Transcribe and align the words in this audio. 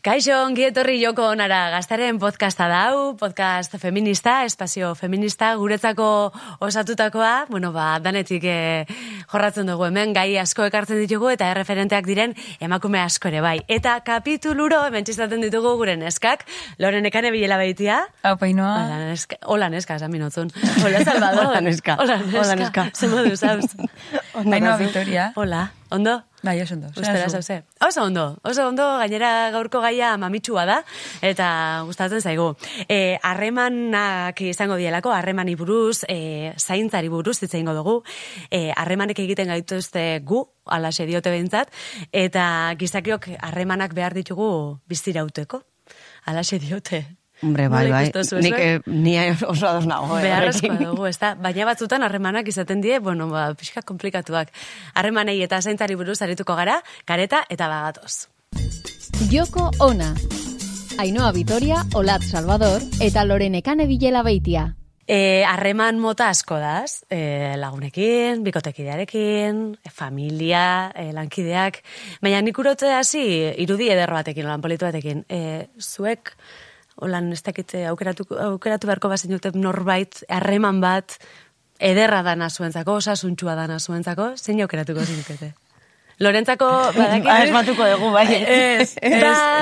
Kaixo, 0.00 0.32
ongi 0.46 0.62
etorri 0.64 0.94
joko 0.96 1.26
onara 1.28 1.58
gaztaren 1.74 2.16
podcasta 2.16 2.70
dau, 2.70 3.18
podcast 3.20 3.74
feminista, 3.82 4.38
espazio 4.48 4.94
feminista, 4.96 5.50
guretzako 5.60 6.06
osatutakoa, 6.64 7.32
bueno, 7.50 7.68
ba, 7.74 7.98
danetik 8.00 8.46
eh, 8.48 8.86
jorratzen 9.28 9.68
dugu 9.68 9.84
hemen, 9.90 10.14
gai 10.16 10.38
asko 10.40 10.64
ekartzen 10.70 11.02
ditugu 11.02 11.28
eta 11.34 11.50
erreferenteak 11.52 12.08
diren 12.08 12.32
emakume 12.64 13.02
asko 13.02 13.28
ere 13.28 13.44
bai. 13.44 13.58
Eta 13.68 13.98
kapituluro, 14.06 14.80
hemen 14.88 15.04
txistaten 15.04 15.44
ditugu 15.44 15.74
gure 15.76 15.98
neskak, 16.00 16.46
loren 16.80 17.04
ekane 17.04 17.28
bilela 17.36 17.60
behitia. 17.60 18.00
Hau, 18.24 18.38
painoa. 18.40 18.72
Hola, 18.86 19.04
neska, 19.10 19.40
hola 19.52 19.68
neska, 19.68 20.00
esan 20.00 20.16
minotzun. 20.16 20.48
Hola, 20.80 21.04
Salvador. 21.04 21.50
Hola, 21.50 21.60
neska. 21.68 22.00
Hola, 22.00 22.16
neska. 22.24 22.40
Hola, 22.40 22.56
neska. 22.64 22.88
Zer 22.96 23.12
modu, 23.12 23.36
zauz? 23.36 23.76
Painoa, 24.32 24.78
Victoria. 24.80 25.34
Hola, 25.36 25.66
ondo? 25.92 26.22
Bai, 26.42 26.60
oso 26.62 26.74
ondo. 26.74 26.88
Ustera 26.96 27.28
zauze. 27.28 27.64
Oso 27.86 28.02
ondo, 28.02 28.38
oso 28.42 28.66
ondo, 28.68 28.84
gainera 28.98 29.50
gaurko 29.52 29.82
gaia 29.84 30.14
mamitsua 30.16 30.64
da, 30.64 30.78
eta 31.20 31.48
gustatzen 31.84 32.22
zaigu. 32.24 32.54
E, 32.88 33.18
harremanak 33.22 34.40
izango 34.48 34.78
dielako, 34.80 35.12
harremani 35.12 35.54
buruz, 35.60 36.06
e, 36.08 36.54
zaintzari 36.56 37.12
buruz, 37.12 37.36
hitz 37.42 37.52
egingo 37.52 37.76
dugu, 37.76 37.98
e, 38.48 38.70
harremanek 38.72 39.20
egiten 39.26 39.52
gaituzte 39.52 40.22
gu, 40.24 40.46
alaxe 40.64 41.04
diote 41.04 41.32
behintzat, 41.34 41.72
eta 42.10 42.74
gizakiok 42.80 43.34
harremanak 43.38 43.92
behar 43.92 44.16
ditugu 44.16 44.80
biztirauteko. 44.88 45.60
Alaxe 46.24 46.58
diote. 46.62 47.04
Hombre, 47.42 47.68
bai, 47.72 47.86
bai. 47.90 48.04
Nik 48.44 48.56
eh, 48.58 48.80
ni 48.86 49.14
oso 49.48 49.66
ados 49.68 49.86
nago. 49.88 50.18
eh, 50.18 50.26
Beharrezkoa 50.26 50.76
dugu, 50.76 51.06
ez 51.08 51.16
da? 51.18 51.34
Baina 51.34 51.64
batzutan 51.64 52.02
harremanak 52.04 52.48
izaten 52.48 52.82
die, 52.84 52.98
bueno, 53.00 53.28
ba, 53.32 53.46
pixka 53.54 53.80
komplikatuak. 53.82 54.52
Harremanei 54.94 55.38
eta 55.42 55.62
zaintzari 55.62 55.96
buruz 55.96 56.20
arituko 56.22 56.54
gara, 56.58 56.82
kareta 57.08 57.44
eta 57.48 57.68
bagatoz. 57.68 58.28
Joko 59.30 59.70
Ona. 59.80 60.14
Ainhoa 61.00 61.32
Vitoria, 61.32 61.84
Olat 61.94 62.22
Salvador 62.28 62.82
eta 63.00 63.24
Lorenekane 63.24 63.86
Bilela 63.88 64.22
Beitia. 64.22 64.74
E, 65.10 65.42
harreman 65.48 65.98
mota 65.98 66.28
asko 66.30 66.58
daz, 66.60 67.02
e, 67.10 67.56
lagunekin, 67.58 68.44
bikotekidearekin, 68.46 69.62
e, 69.82 69.90
familia, 69.90 70.92
e, 70.94 71.08
lankideak, 71.16 71.80
baina 72.22 72.38
nik 72.44 72.58
urote 72.62 72.92
hasi 72.94 73.24
irudi 73.64 73.88
ederro 73.90 74.14
batekin, 74.20 74.46
lan 74.46 74.62
politu 74.62 74.86
batekin. 74.86 75.24
E, 75.26 75.66
zuek, 75.82 76.30
holan 77.00 77.32
ez 77.32 77.42
dakite 77.42 77.86
aukeratu, 77.90 78.26
aukeratu 78.50 78.90
beharko 78.90 79.10
bazen 79.12 79.32
dute 79.32 79.52
norbait, 79.54 80.22
harreman 80.28 80.80
bat, 80.80 81.16
ederra 81.80 82.22
dana 82.22 82.50
zuentzako, 82.50 83.00
osasuntxua 83.00 83.56
dana 83.58 83.80
zuentzako, 83.80 84.34
zein 84.36 84.62
aukeratuko 84.64 85.04
zinukete? 85.04 85.52
Lorentzako, 86.20 86.68
badakit... 86.98 87.28
Ah, 87.32 87.44
esmatuko 87.46 87.86
dugu, 87.94 88.10
bai. 88.12 88.26
Ez, 88.80 88.92
ez, 89.00 89.12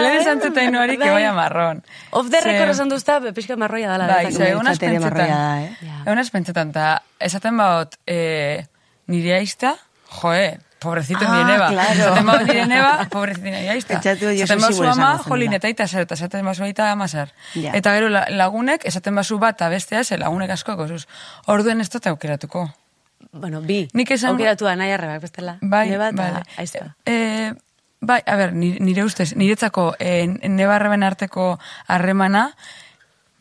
lehen 0.02 0.16
esan 0.18 0.42
zeta 0.42 0.64
inoari, 0.66 0.96
que 0.98 1.06
Bai. 1.06 1.20
vaya 1.20 1.32
marrón. 1.32 1.84
Off 2.10 2.30
the 2.30 2.40
record 2.42 2.74
esan 2.74 2.90
duzta, 2.90 3.20
pixka 3.34 3.56
marroia 3.56 3.92
dala. 3.92 4.08
Bai, 4.10 4.32
ze, 4.32 4.54
marroia 4.98 5.36
da, 5.36 5.52
eh? 5.62 5.76
Ja. 5.80 6.00
Egunaz 6.06 6.30
pentsetan, 6.34 6.74
eta 6.74 6.88
esaten 7.22 7.56
baot, 7.62 7.94
eh, 8.06 8.66
nire 9.06 9.36
aizta, 9.38 9.76
joe, 10.18 10.58
pobrecito 10.78 11.24
Ah, 11.26 11.32
nire 11.32 11.52
neba. 11.52 11.68
claro. 11.68 11.92
Esaten 11.92 12.26
baot 12.26 12.42
nire 12.46 12.66
neba, 12.66 13.06
pobrecito 13.10 13.44
nire 13.46 13.68
aizta. 13.70 14.00
Bazu 14.00 14.76
gure 14.76 14.88
ama, 14.88 15.18
jolin 15.26 15.52
eta 15.52 15.66
aita 15.66 15.86
zer, 15.88 16.02
eta 16.02 16.14
esaten 16.14 16.44
bazu 16.44 16.62
aita 16.64 16.90
amazar. 16.92 17.32
Ja. 17.54 17.72
Eta 17.74 17.92
gero 17.94 18.08
la- 18.08 18.26
lagunek, 18.30 18.84
esaten 18.84 19.14
bazu 19.14 19.38
bat, 19.38 19.58
bestea, 19.70 20.04
ze 20.04 20.18
lagunek 20.18 20.50
asko, 20.50 20.76
gozuz. 20.76 21.06
Orduen 21.46 21.80
ez 21.80 21.90
dut 21.90 22.06
aukeratuko. 22.06 22.70
Bueno, 23.32 23.60
bi. 23.60 23.88
Nik 23.92 24.10
esan- 24.10 24.30
Aukeratua 24.30 24.76
nahi 24.76 24.92
arrebak, 24.92 25.20
bestela. 25.20 25.58
Bai, 25.60 25.88
Neba 25.90 26.08
eta 26.10 26.30
bai. 26.32 26.42
aizta. 26.56 26.94
Eh, 27.04 27.52
bai, 28.00 28.22
a 28.26 28.36
ber, 28.36 28.52
nire, 28.52 28.78
nire 28.80 29.04
ustez, 29.04 29.34
niretzako 29.36 29.94
eh, 29.98 30.26
nebarreben 30.48 31.02
arteko 31.02 31.58
harremana, 31.88 32.54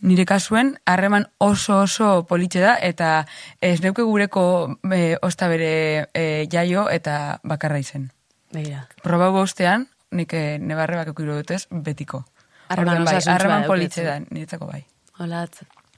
nire 0.02 0.26
kasuen, 0.26 0.78
harreman 0.86 1.28
oso 1.38 1.82
oso 1.82 2.26
politxe 2.30 2.62
da, 2.62 2.76
eta 2.76 3.26
ez 3.62 3.82
neuke 3.82 4.06
gureko 4.06 4.78
eh, 4.94 5.18
osta 5.22 5.48
bere 5.48 6.08
eh, 6.14 6.48
jaio 6.52 6.88
eta 6.90 7.40
bakarra 7.44 7.80
izen. 7.80 8.12
Begira. 8.54 8.88
Proba 9.04 9.30
bostean, 9.34 9.88
nik 10.12 10.34
eh, 10.34 10.58
nebarrebak 10.60 11.12
eukiro 11.14 11.36
dutez, 11.36 11.66
betiko. 11.72 12.26
Harreman 12.70 13.06
bai, 13.08 13.20
harreman 13.26 13.66
politxe 13.68 14.06
da, 14.06 14.20
niretzako 14.20 14.68
bai. 14.70 14.84
Hola, 15.20 15.46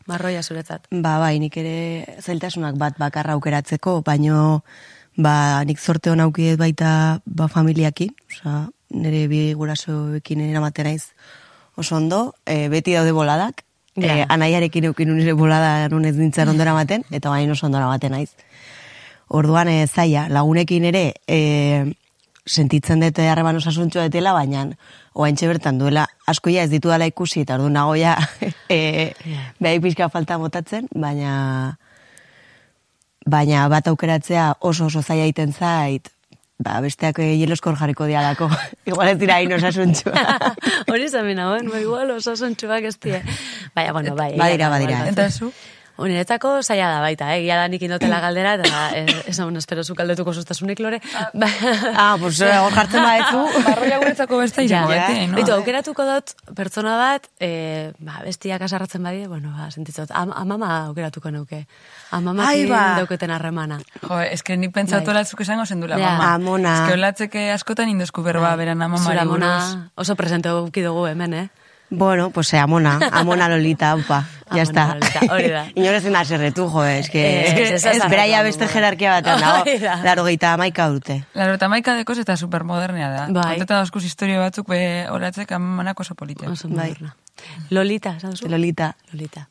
marroia 0.10 0.42
zuretzat. 0.44 0.88
Ba, 0.92 1.18
bai, 1.22 1.38
nik 1.42 1.58
ere 1.60 2.18
zailtasunak 2.22 2.78
bat 2.80 2.98
bakarra 3.02 3.36
aukeratzeko, 3.38 4.00
baino 4.06 4.64
ba, 5.18 5.64
nik 5.68 5.80
zorte 5.80 6.12
hon 6.12 6.24
aukiet 6.24 6.60
baita 6.62 6.92
ba, 7.26 7.50
familiakin, 7.52 8.14
osea, 8.32 8.68
nire 8.90 9.28
bi 9.30 9.42
gurasoekin 9.58 10.42
eramaten 10.48 10.90
naiz 10.90 11.12
oso 11.80 11.96
ondo, 11.96 12.34
e, 12.46 12.68
beti 12.72 12.96
daude 12.98 13.14
boladak, 13.16 13.64
Ja. 13.96 14.18
e, 14.18 14.26
anaiarekin 14.30 14.86
eukin 14.92 15.10
nire 15.18 15.34
bolada 15.34 15.90
nun 15.90 16.06
ez 16.06 16.16
nintzen 16.16 16.50
ondo 16.52 16.64
eramaten, 16.64 17.04
eta 17.12 17.30
bain 17.30 17.52
oso 17.52 17.66
ondo 17.66 17.78
eramaten 17.78 18.12
naiz. 18.12 18.30
Orduan 19.30 19.68
e, 19.70 19.86
zaila, 19.88 20.28
lagunekin 20.30 20.86
ere 20.90 21.14
e, 21.28 21.94
sentitzen 22.50 23.00
dute 23.04 23.28
harreman 23.30 23.60
osasuntxo 23.60 24.02
detela, 24.02 24.34
baina 24.34 24.68
oaintxe 25.14 25.48
bertan 25.48 25.78
duela 25.78 26.08
asko 26.28 26.50
ja 26.50 26.64
ez 26.64 26.70
ditu 26.72 26.90
ikusi, 26.92 27.42
eta 27.42 27.56
ordu 27.56 27.70
nago 27.70 27.96
ja 27.96 28.18
e, 28.70 29.14
Ja. 29.26 29.54
behai 29.60 29.80
pixka 29.80 30.10
falta 30.10 30.38
botatzen, 30.38 30.88
baina 30.96 31.78
baina 33.30 33.68
bat 33.70 33.88
aukeratzea 33.88 34.56
oso 34.62 34.86
oso 34.86 35.02
zaila 35.02 35.24
egiten 35.26 35.54
zait, 35.54 36.10
ba, 36.60 36.80
besteak 36.84 37.22
eh, 37.24 37.34
jeloskor 37.40 37.78
jarriko 37.80 38.08
dialako. 38.10 38.50
Igual 38.90 39.14
ez 39.14 39.18
dira 39.22 39.40
hain 39.40 39.54
osasuntxua. 39.56 40.14
Hori 40.92 41.10
zamen 41.10 41.40
hauen, 41.40 41.72
ba, 41.72 41.82
igual 41.82 42.12
osasuntxuak 42.18 42.90
ez 42.92 42.96
die. 43.00 43.22
Baina, 43.76 43.94
bueno, 43.96 44.16
bai. 44.20 44.34
Badira, 44.38 44.70
badira. 44.70 45.06
Eta 45.10 45.30
zu? 45.32 45.54
Uniretzako 46.00 46.62
zaila 46.64 46.88
da 46.94 47.00
baita, 47.04 47.28
eh? 47.36 47.42
Gia 47.44 47.58
da 47.60 47.68
nik 47.68 47.82
indotela 47.84 48.20
galdera, 48.26 48.54
eta 48.56 48.82
eh, 48.96 49.06
ez 49.28 49.38
hon 49.40 49.56
espero 49.60 49.84
zu 49.84 49.96
kaldetuko 49.96 50.34
sustasunik 50.34 50.80
lore. 50.80 51.02
Ba- 51.34 51.50
ah, 51.96 52.16
pues 52.20 52.40
eh, 52.42 52.54
hor 52.58 52.72
jartzen 52.74 53.04
badezu. 53.04 53.44
Barroia 53.68 53.98
guretzako 54.00 54.38
beste 54.40 54.62
Ja. 54.64 54.66
izango, 54.86 54.90
beti, 54.96 55.28
no? 55.28 55.36
Bitu, 55.38 55.54
aukeratuko 55.54 56.06
dut 56.08 56.34
pertsona 56.56 56.96
bat, 56.98 57.28
eh, 57.40 57.92
ba, 58.00 58.22
bestiak 58.26 58.62
asarratzen 58.62 59.04
badie, 59.04 59.28
bueno, 59.28 59.52
ba, 59.58 59.70
sentitzot, 59.72 60.12
am, 60.12 60.32
amama 60.36 60.86
aukeratuko 60.88 61.32
nuke. 61.32 61.66
Amamakin 62.12 62.50
Ai, 62.50 62.66
ba. 62.70 62.96
dauketen 62.98 63.32
harremana. 63.32 63.80
Jo, 64.02 64.20
eske 64.22 64.58
ni 64.58 64.70
pentsatu 64.74 65.12
Bai. 65.12 65.20
latzuk 65.22 65.42
esango 65.42 65.66
zendula 65.66 66.00
Ja. 66.00 66.16
mama. 66.18 66.34
Amona. 66.40 66.74
Eske 66.84 66.94
olatzeke 66.98 67.52
askotan 67.52 67.90
indosku 67.90 68.24
berba 68.24 68.56
beran 68.56 68.82
amamari 68.82 69.04
Zura 69.12 69.22
amona 69.28 69.52
buruz. 69.60 69.92
oso 69.96 70.16
presente 70.16 70.52
uki 70.54 70.82
dugu 70.82 71.06
hemen, 71.08 71.34
eh? 71.34 71.48
Bueno, 71.90 72.30
pues 72.30 72.54
eh, 72.54 72.60
amona, 72.60 73.00
amona 73.12 73.50
lolita, 73.50 73.96
upa, 73.96 74.28
ya 74.54 74.62
está. 74.62 74.98
Hori 75.32 75.50
da. 75.50 75.66
Inor 75.76 75.96
ezin 75.96 76.14
da 76.14 76.24
serretu, 76.24 76.68
jo, 76.70 76.86
es 76.86 77.10
que, 77.10 77.24
es, 77.74 77.84
beraia 77.84 78.38
zarretu, 78.38 78.46
beste 78.46 78.68
jerarkia 78.68 79.16
batean 79.18 79.42
dago, 79.46 79.64
laro 80.04 80.26
gehieta 80.26 80.54
amaika 80.54 80.90
urte. 80.92 81.24
Laro 81.34 81.58
eta 81.58 81.70
maika 81.70 81.96
dekoz 81.98 82.20
eta 82.22 82.38
supermodernea 82.38 83.10
da. 83.10 83.28
Bai. 83.30 83.56
Konteta 83.56 83.82
dauzkuz 83.82 84.04
historio 84.06 84.40
batzuk 84.40 84.70
be 84.70 85.08
olatzek 85.10 85.52
amanak 85.58 86.00
oso 86.00 86.16
politia. 86.16 86.50
Oso 86.50 86.70
Bai. 86.70 86.92
moderna. 86.92 87.16
Lolita? 87.70 88.18
Lolita. 88.46 88.96
Lolita. 89.12 89.48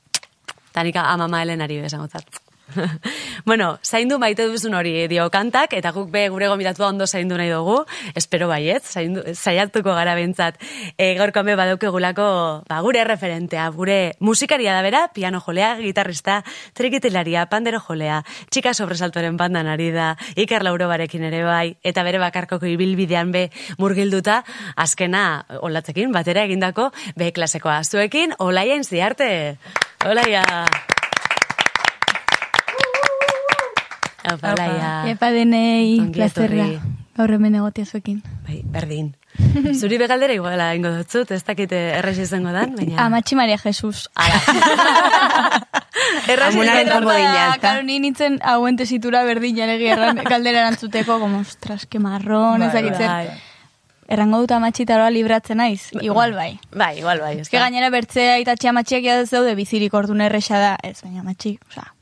Tanika 0.73 1.09
amama 1.11 1.43
helenari 1.43 1.81
besango 1.83 2.07
zat. 2.07 2.48
bueno, 3.45 3.79
zaindu 3.83 4.19
maite 4.19 4.47
duzun 4.49 4.75
hori 4.75 5.07
dio 5.09 5.29
kantak, 5.31 5.73
eta 5.77 5.93
guk 5.93 6.11
be 6.13 6.29
gure 6.33 6.49
gomitatua 6.51 6.89
ondo 6.89 7.07
zaindu 7.07 7.37
nahi 7.39 7.51
dugu, 7.51 7.79
espero 8.19 8.49
baiet, 8.49 8.85
zaindu, 8.85 9.23
zaiatuko 9.35 9.95
gara 9.97 10.15
bentzat. 10.19 10.59
E, 10.97 11.15
gaurkoan 11.19 11.47
be 11.49 11.57
badaukegulako 11.59 12.29
ba, 12.69 12.81
gure 12.85 13.05
referentea, 13.09 13.69
gure 13.75 14.17
musikaria 14.21 14.75
da 14.77 14.83
bera, 14.83 15.07
piano 15.15 15.41
jolea, 15.45 15.77
gitarrista, 15.81 16.43
trikitilaria, 16.75 17.47
pandero 17.51 17.81
jolea, 17.81 18.23
txika 18.51 18.75
sobresaltoren 18.75 19.37
bandan 19.37 19.67
ari 19.67 19.91
da, 19.95 20.15
Iker 20.37 20.65
Lauro 20.67 20.89
barekin 20.91 21.25
ere 21.29 21.43
bai, 21.47 21.77
eta 21.83 22.05
bere 22.07 22.21
bakarkoko 22.23 22.69
ibilbidean 22.69 23.33
be 23.33 23.49
murgilduta, 23.79 24.43
azkena 24.77 25.25
olatzekin, 25.63 26.13
batera 26.13 26.45
egindako, 26.49 26.91
be 27.17 27.33
klasekoa 27.33 27.81
zuekin, 27.85 28.37
olaien 28.39 28.85
ziarte. 28.85 29.59
Olaia! 30.07 30.45
Aupa, 34.35 34.53
Olaia. 34.55 34.93
Epa 35.11 35.31
denei, 35.35 36.01
plazerra. 36.13 36.69
Gaur 37.19 37.33
hemen 37.35 37.55
egotia 37.59 37.85
zuekin. 37.87 38.21
Bai, 38.47 38.61
berdin. 38.65 39.09
Zuri 39.81 39.99
begaldera 39.99 40.35
iguala 40.35 40.69
ingo 40.79 40.91
dutzut, 40.95 41.31
ez 41.35 41.43
dakite 41.47 41.77
errez 41.99 42.17
izango 42.23 42.53
dan, 42.55 42.77
baina... 42.79 42.99
Amatxi 43.07 43.35
Maria 43.39 43.59
Jesus. 43.59 44.07
Erraz 46.29 46.53
Amunaren 46.55 46.87
izango 46.87 47.11
da. 47.11 47.57
Karo, 47.61 47.83
ni 47.83 47.99
nintzen 48.03 48.39
hauen 48.47 48.77
tesitura 48.79 49.25
berdina 49.27 49.67
legi 49.67 49.91
erran, 49.95 50.23
galdera 50.33 50.63
erantzuteko, 50.65 51.19
como, 51.19 51.43
ostras, 51.43 51.87
que 51.87 51.99
marrón, 51.99 52.61
Bai, 52.61 52.69
ezakitzen. 52.69 53.07
bai. 53.07 53.29
Errango 54.09 54.39
dut 54.41 54.55
amatxitaroa 54.57 55.11
libratzen 55.13 55.59
naiz, 55.61 55.91
igual 56.01 56.33
bai. 56.33 56.55
Bai, 56.73 56.95
igual 57.03 57.21
bai, 57.21 57.35
ez 57.35 57.41
Ez 57.45 57.51
que 57.53 57.59
gainera 57.61 57.91
bertzea 57.93 58.39
eta 58.41 58.55
txia 58.57 58.71
amatxiak 58.71 59.05
ez 59.05 59.29
daude 59.31 59.53
bizirik 59.59 59.93
ordu 59.93 60.15
erresa 60.17 60.59
da, 60.63 60.77
ez, 60.83 61.03
baina 61.03 61.21
amatxi, 61.21 61.59
oza, 61.69 61.93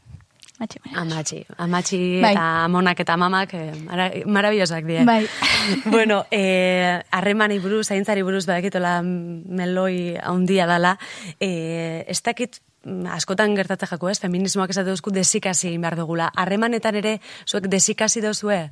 Matxi, 0.59 0.81
menas. 0.85 1.03
Amatxi, 1.03 1.39
amatxi 1.59 1.99
Bai. 2.23 2.33
eta 2.33 2.45
amonak 2.65 3.01
eta 3.05 3.17
mamak 3.21 3.53
eh, 3.55 3.73
mara, 3.85 4.07
marabillosak 4.25 4.87
die. 4.89 5.05
Bai. 5.05 5.27
bueno, 5.85 6.25
eh, 6.31 7.03
harremanei 7.11 7.59
buruz, 7.61 7.87
zaintzari 7.89 8.23
buruz, 8.25 8.47
badakitola 8.49 9.03
meloi 9.03 10.17
handia 10.17 10.67
dala, 10.67 10.95
eh, 11.41 12.05
ez 12.09 12.23
dakit 12.23 12.63
mm, 12.85 13.05
askotan 13.19 13.53
gertatzen 13.57 13.91
jako, 13.93 14.09
ez? 14.09 14.19
Feminismoak 14.21 14.73
esate 14.73 14.89
duzku 14.95 15.13
desikasi 15.13 15.69
egin 15.69 15.85
behar 15.85 15.99
dugula. 16.01 16.31
Harremanetan 16.35 16.97
ere, 17.03 17.19
zuek 17.45 17.69
desikasi 17.69 18.25
dozue? 18.25 18.71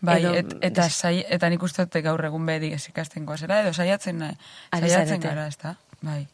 Bai, 0.00 0.22
Edo- 0.24 0.34
et, 0.34 0.54
eta, 0.72 0.88
sai, 0.90 1.20
eta 1.28 1.48
nik 1.52 1.62
uste 1.62 1.86
gaur 2.02 2.24
egun 2.24 2.46
bedi 2.48 2.72
ikasten 2.74 3.26
goazela, 3.28 3.60
edo 3.62 3.72
saiatzen, 3.72 4.22
eh, 4.22 4.34
saiatzen 4.72 5.20
gara, 5.22 5.46
ez 5.46 5.58
da? 5.60 5.76
Bai. 6.00 6.24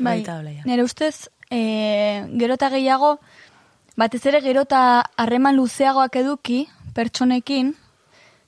Bai, 0.00 0.22
nire 0.64 0.84
ustez, 0.86 1.28
e, 1.50 2.24
gero 2.38 2.54
eta 2.54 2.70
gehiago, 2.70 3.18
batez 3.96 4.24
ere 4.26 4.40
gero 4.40 4.62
eta 4.68 5.02
harreman 5.16 5.56
luzeagoak 5.56 6.16
eduki, 6.16 6.64
pertsonekin, 6.94 7.74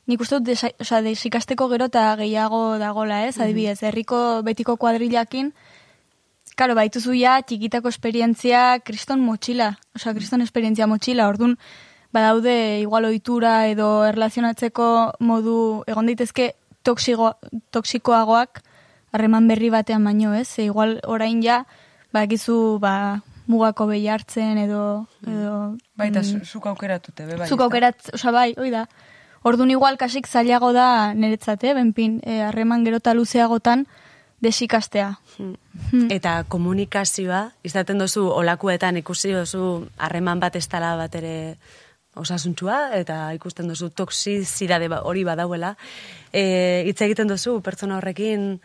nik 0.07 0.21
uste 0.21 0.41
dut 0.41 0.51
desa, 0.51 1.01
desikasteko 1.03 1.69
gero 1.69 1.87
eta 1.91 2.11
gehiago 2.17 2.79
dagola, 2.79 3.25
ez? 3.27 3.39
Adibidez, 3.41 3.83
herriko 3.83 4.43
betiko 4.43 4.77
kuadrilakin, 4.77 5.53
Karo, 6.53 6.75
baituzu 6.77 7.15
ja, 7.17 7.39
txikitako 7.41 7.89
esperientzia 7.89 8.79
kriston 8.85 9.23
motxila, 9.25 9.71
osea, 9.97 10.13
kriston 10.13 10.43
esperientzia 10.45 10.89
motxila, 10.91 11.31
ordun 11.31 11.55
badaude 12.13 12.81
igual 12.83 13.07
ohitura 13.09 13.55
edo 13.71 14.05
erlazionatzeko 14.05 14.89
modu 15.25 15.57
egon 15.89 16.11
daitezke 16.11 16.51
toxigo, 16.85 17.33
toxikoagoak 17.73 18.61
harreman 19.13 19.49
berri 19.49 19.71
batean 19.73 20.05
baino, 20.05 20.35
ez? 20.37 20.49
Ze 20.49 20.67
igual 20.69 20.99
orain 21.09 21.41
ja, 21.45 21.63
bakizu, 22.13 22.79
ba, 22.83 23.23
mugako 23.47 23.87
behi 23.87 24.07
hartzen 24.09 24.59
edo... 24.59 25.07
edo 25.27 25.77
Bai, 25.97 26.09
eta 26.09 26.23
zu- 26.23 26.45
zuk 26.45 26.67
aukeratute, 26.67 27.27
be, 27.27 27.37
bai. 27.37 27.49
zuk 27.49 27.61
aukerat, 27.61 28.11
osea, 28.15 28.31
bai, 28.33 28.55
hoi 28.57 28.71
da. 28.71 28.87
Orduan 29.43 29.71
igual 29.75 29.97
kasik 29.99 30.29
zailago 30.29 30.73
da 30.73 31.15
niretzate, 31.15 31.75
benpin, 31.75 32.21
eh, 32.23 32.43
harreman 32.47 32.85
gero 32.85 32.97
eta 33.03 33.15
luzeagotan 33.15 33.87
desikastea. 34.43 35.19
Hmm. 35.39 36.09
Eta 36.11 36.45
komunikazioa, 36.51 37.53
izaten 37.67 37.99
dozu 37.99 38.25
olakuetan 38.31 38.97
ikusi 38.99 39.33
dozu 39.33 39.89
harreman 39.99 40.41
bat 40.43 40.57
ez 40.57 40.69
dela 40.69 40.95
bat 40.99 41.15
ere 41.15 41.57
osasuntsua, 42.15 42.91
eta 42.99 43.33
ikusten 43.35 43.69
dozu 43.71 43.89
toksizidade 43.91 44.89
ba- 44.89 45.03
hori 45.09 45.25
badauela. 45.25 45.77
E, 46.33 46.83
hitz 46.87 47.01
egiten 47.07 47.29
dozu 47.31 47.61
pertsona 47.65 47.97
horrekin, 47.99 48.61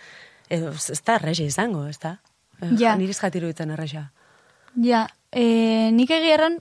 edo 0.49 0.71
ez 0.73 1.01
da 1.05 1.15
errexi 1.15 1.45
izango, 1.45 1.85
ez 1.87 1.99
da? 1.99 2.17
E, 2.61 2.73
Ja. 2.77 2.95
Niriz 2.97 3.19
jatiru 3.21 3.47
errexa. 3.49 4.11
Ja, 4.77 5.07
e, 5.31 5.89
nik 5.91 6.11
egierran, 6.13 6.59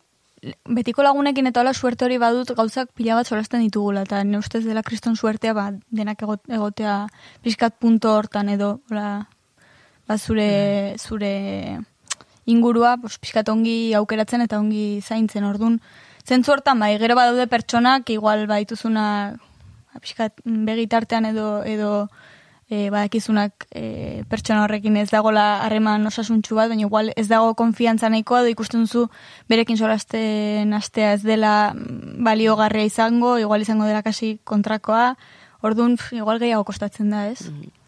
betiko 0.68 1.02
lagunekin 1.04 1.48
eta 1.50 1.60
hola 1.60 1.74
suerte 1.74 2.06
hori 2.06 2.18
badut 2.22 2.52
gauzak 2.56 2.92
pila 2.96 3.16
bat 3.18 3.28
solasten 3.28 3.64
ditugula, 3.64 4.06
eta 4.06 4.22
ne 4.24 4.38
ustez 4.38 4.64
dela 4.64 4.82
kriston 4.82 5.16
suertea, 5.16 5.52
ba, 5.54 5.70
denak 5.90 6.22
egot- 6.22 6.48
egotea 6.48 7.06
pixkat 7.44 7.76
punto 7.78 8.14
hortan 8.16 8.48
edo, 8.48 8.80
hola, 8.90 9.28
ba, 10.08 10.18
zure, 10.18 10.96
zure 10.98 11.80
ingurua, 12.46 12.96
pues, 13.02 13.18
pixkat 13.18 13.48
ongi 13.48 13.92
aukeratzen 13.94 14.40
eta 14.46 14.60
ongi 14.60 15.00
zaintzen, 15.02 15.44
ordun 15.44 15.80
zentzu 16.24 16.52
hortan, 16.52 16.78
bai, 16.78 16.96
gero 16.98 17.16
badaude 17.18 17.46
pertsonak, 17.46 18.08
igual 18.10 18.46
baituzuna, 18.46 19.36
ba, 19.92 20.00
pixkat 20.00 20.40
begitartean 20.44 21.26
edo, 21.26 21.62
edo 21.64 22.08
e, 22.68 22.90
badakizunak 22.90 23.66
e, 23.70 24.24
pertsona 24.30 24.64
horrekin 24.64 24.96
ez 24.98 25.08
dagola 25.10 25.62
harreman 25.64 26.06
osasuntsu 26.10 26.58
bat, 26.58 26.70
baina 26.72 26.86
igual 26.86 27.12
ez 27.16 27.28
dago 27.30 27.54
konfiantza 27.58 28.10
nahikoa, 28.10 28.42
edo 28.42 28.52
ikusten 28.54 28.86
duzu 28.86 29.06
berekin 29.48 29.78
solasten 29.78 30.74
astea 30.74 31.14
ez 31.14 31.22
dela 31.22 31.72
mm, 31.74 32.24
baliogarria 32.26 32.86
izango, 32.88 33.36
igual 33.38 33.62
izango 33.62 33.86
dela 33.86 34.02
kasi 34.02 34.36
kontrakoa, 34.44 35.14
orduan 35.62 35.96
pf, 35.96 36.18
igual 36.18 36.42
gehiago 36.42 36.66
kostatzen 36.66 37.10
da, 37.14 37.26
ez? 37.30 37.46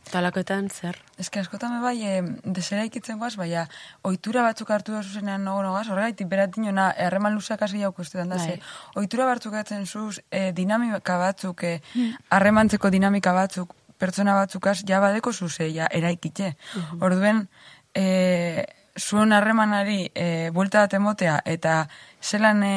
Talakoetan 0.09 0.71
zer? 0.73 0.97
Ez 1.21 1.29
que 1.29 1.43
askotan 1.43 1.75
bai, 1.83 1.99
e, 2.01 2.23
desera 2.45 2.85
ikitzen 2.87 3.19
guaz, 3.21 3.35
baina 3.37 3.67
ohitura 4.09 4.45
batzuk 4.47 4.71
hartu 4.73 4.95
da 4.95 5.03
zuzenean 5.03 5.43
nago 5.45 5.61
nogaz, 5.67 5.89
horregaitik 5.91 6.31
beratin 6.31 6.65
jona, 6.71 6.87
erreman 6.97 7.35
luzeak 7.37 7.67
hasi 7.67 7.83
jau 7.83 7.91
kustetan 7.93 8.31
da, 8.33 8.39
Bai. 8.41 8.55
ze, 8.55 8.95
ohitura 8.97 9.27
batzuk 9.29 9.59
hartzen 9.59 9.85
zuz, 9.85 10.23
e, 10.31 10.53
dinamika 10.57 11.19
batzuk, 11.21 11.67
e, 11.67 11.75
harremantzeko 12.31 12.95
dinamika 12.95 13.35
batzuk, 13.37 13.75
pertsona 13.99 14.35
batzukaz, 14.39 14.83
ja 14.89 15.01
badeko 15.01 15.33
zuze, 15.33 15.69
ja, 15.75 15.89
eraikitxe. 15.91 16.55
Orduen, 17.01 17.47
e, 17.95 18.65
zuen 18.99 19.33
harremanari 19.33 20.11
e, 20.15 20.51
buelta 20.55 20.85
bat 20.87 20.95
emotea, 20.95 21.41
eta 21.45 21.89
zelan 22.23 22.63
e, 22.63 22.77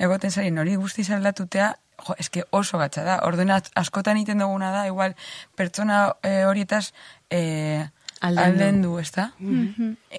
egoten 0.00 0.32
zari, 0.32 0.50
hori 0.50 0.76
guzti 0.80 1.04
aldatutea, 1.12 1.74
jo, 2.06 2.16
eske 2.18 2.44
oso 2.50 2.78
gatza 2.78 3.04
da. 3.04 3.20
Orduen 3.28 3.52
askotan 3.52 4.16
egiten 4.16 4.40
duguna 4.40 4.72
da, 4.72 4.86
igual, 4.88 5.16
pertsona 5.56 6.02
e, 6.22 6.44
horietaz 6.48 6.92
e, 7.30 7.88
Aldendu. 8.20 8.52
aldendu, 8.64 8.98
ez 9.00 9.10
da? 9.14 9.30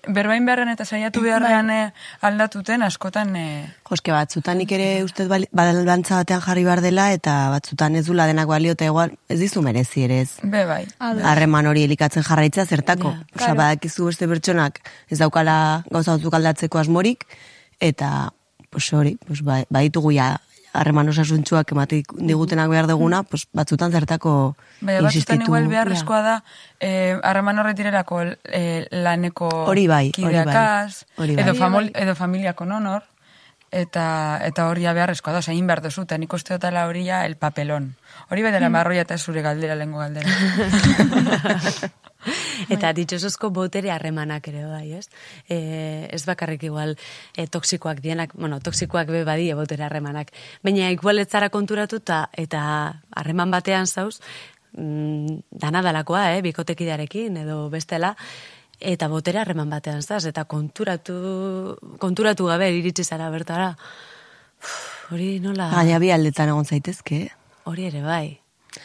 Berbain 0.08 0.46
beharren 0.48 0.70
eta 0.72 0.86
saiatu 0.86 1.22
beharrean 1.22 1.70
e, 1.70 1.80
aldatuten, 2.26 2.82
askotan... 2.82 3.36
E, 3.36 3.44
Joske 3.90 4.12
batzutan 4.16 4.58
nik 4.58 4.72
ere 4.74 5.04
ustez 5.06 5.28
bali- 5.30 5.50
balantza 5.54 6.18
batean 6.22 6.42
jarri 6.42 6.64
behar 6.66 6.82
dela 6.82 7.10
eta 7.14 7.36
batzutan 7.54 7.96
ez 8.00 8.06
dula 8.08 8.26
denak 8.30 8.48
balio 8.50 8.74
eta 8.74 8.88
igual 8.90 9.14
ez 9.30 9.40
dizu 9.44 9.62
merezi 9.62 10.06
ere 10.08 10.22
ez. 10.26 10.32
be 10.44 10.66
bai. 10.66 10.86
Harreman 11.00 11.68
hori 11.70 11.84
elikatzen 11.84 12.24
jarraitzea 12.26 12.66
zertako. 12.66 13.12
Ja. 13.14 13.26
Osea, 13.36 13.54
badakizu 13.54 14.06
beste 14.10 14.28
pertsonak 14.28 14.80
ez 15.10 15.20
daukala 15.20 15.84
gauza 15.92 16.16
batzuk 16.18 16.34
aldatzeko 16.34 16.80
asmorik 16.82 17.26
eta 17.80 18.32
pues 18.72 18.88
hori, 18.94 19.18
pues 19.28 19.42
ba- 19.44 19.66
baditugu 19.70 20.14
ja 20.16 20.38
harreman 20.74 21.10
osasuntsuak 21.12 21.72
ematik 21.76 22.12
digutenak 22.16 22.70
behar 22.72 22.88
duguna, 22.88 23.24
pues 23.24 23.48
batzutan 23.54 23.92
zertako 23.92 24.56
Baina 24.80 25.02
batzutan 25.02 25.38
insistitu. 25.38 25.44
igual 25.50 25.68
beharrezkoa 25.68 26.22
da, 26.22 26.44
eh, 26.80 27.20
harreman 27.24 27.60
horretirerako 27.60 28.22
eh, 28.46 28.88
laneko 28.92 29.50
Hori 29.68 29.88
bai, 29.88 30.12
hori 30.18 30.44
bai. 30.46 30.92
Hori 31.18 31.36
bai. 31.36 31.44
edo, 31.44 31.56
famol, 31.56 31.92
bai. 31.92 32.04
edo 32.04 32.16
familiako 32.16 32.66
nonor, 32.66 33.04
eta 33.72 34.40
eta 34.44 34.68
hori 34.68 34.84
beharrezkoa 34.88 35.34
da, 35.34 35.40
oza, 35.40 35.52
egin 35.52 35.68
behar 35.68 35.82
duzu, 35.82 36.04
eta 36.08 36.18
nik 36.18 36.34
uste 36.34 36.54
dutela 36.54 36.88
hori 36.88 37.06
ja 37.06 37.26
el 37.26 37.36
papelón. 37.36 37.96
Hori 38.30 38.44
bai 38.44 38.52
dela 38.52 38.70
marroia 38.70 39.02
eta 39.02 39.18
zure 39.18 39.42
galdera, 39.42 39.76
lengo 39.76 40.00
galdera. 40.00 40.28
Eta 42.70 42.94
ditxosozko 42.94 43.50
botere 43.54 43.92
harremanak 43.92 44.48
ere 44.52 44.66
bai, 44.66 44.94
ez? 45.00 45.08
E, 45.50 46.08
ez 46.12 46.22
bakarrik 46.26 46.64
igual 46.64 46.96
e, 47.36 47.48
toksikoak 47.48 48.02
dienak, 48.02 48.36
bueno, 48.36 48.60
toksikoak 48.60 49.10
be 49.12 49.24
badie 49.28 49.56
botere 49.58 49.84
harremanak. 49.88 50.32
Baina 50.64 50.92
igual 50.92 51.20
ez 51.20 51.30
zara 51.30 51.50
konturatu 51.50 52.00
ta, 52.00 52.30
eta 52.34 52.62
harreman 53.16 53.52
batean 53.52 53.88
zauz, 53.88 54.20
mm, 54.78 55.42
dana 55.52 55.82
dalakoa, 55.82 56.32
eh, 56.36 56.42
bikotekidearekin 56.42 57.38
edo 57.38 57.70
bestela, 57.70 58.16
eta 58.80 59.08
botere 59.08 59.40
harreman 59.40 59.70
batean 59.70 60.02
zaz, 60.02 60.26
eta 60.26 60.46
konturatu, 60.46 61.78
konturatu 62.00 62.46
gabe 62.50 62.72
iritsi 62.74 63.04
zara 63.04 63.30
bertara. 63.30 63.76
Uf, 64.62 65.12
hori 65.12 65.40
nola, 65.40 65.70
Gaina 65.74 66.00
bi 66.00 66.12
aldetan 66.12 66.50
egon 66.50 66.66
zaitezke. 66.66 67.30
hori 67.66 67.86
ere 67.86 68.02
bai. 68.02 68.41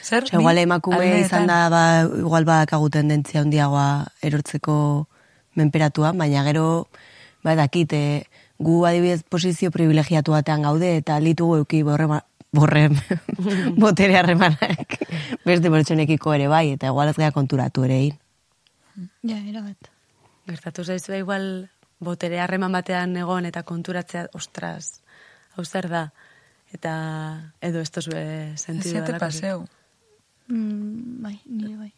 Zer? 0.07 0.23
Osea, 0.23 0.39
igual 0.39 0.59
emakume 0.63 1.01
aldeetan? 1.01 1.27
izan 1.27 1.51
da, 1.51 1.59
ba, 1.73 1.83
igual 2.07 2.47
badakagu 2.47 2.89
tendentzia 2.95 3.43
handiagoa 3.43 4.07
erortzeko 4.23 4.77
menperatua, 5.59 6.13
baina 6.15 6.45
gero, 6.47 6.87
ba, 7.43 7.57
dakit, 7.59 7.93
e, 7.93 8.03
gu 8.63 8.85
adibidez 8.87 9.25
posizio 9.27 9.73
privilegiatu 9.75 10.37
batean 10.37 10.63
gaude, 10.63 10.93
eta 11.01 11.19
litugu 11.21 11.59
euki 11.63 11.83
borre, 11.83 12.07
borre 12.55 12.87
botere 13.83 14.21
harremanak 14.21 15.01
beste 15.45 15.73
pertsonekiko 15.73 16.37
ere 16.37 16.47
bai, 16.53 16.71
eta 16.77 16.93
igual 16.93 17.11
ez 17.11 17.17
gara 17.19 17.35
konturatu 17.35 17.85
ere 17.89 17.99
egin. 18.05 18.21
Ja, 19.27 19.41
erabat. 19.43 19.91
Gertatu 20.47 20.85
zaizu 20.85 21.13
da 21.13 21.19
igual 21.19 21.49
botere 21.99 22.39
harreman 22.41 22.73
batean 22.73 23.17
egon 23.19 23.49
eta 23.49 23.65
konturatzea, 23.67 24.29
ostras, 24.39 25.01
hau 25.57 25.65
zer 25.65 25.91
da, 25.91 26.05
eta 26.73 26.95
edo 27.65 27.83
ez 27.83 27.91
tozue 27.91 28.23
sentidu 28.55 29.01
zete 29.01 29.19
paseu. 29.19 29.67
Mm, 30.49 31.23
bai, 31.23 31.41
nire 31.47 31.77
bai. 31.77 31.93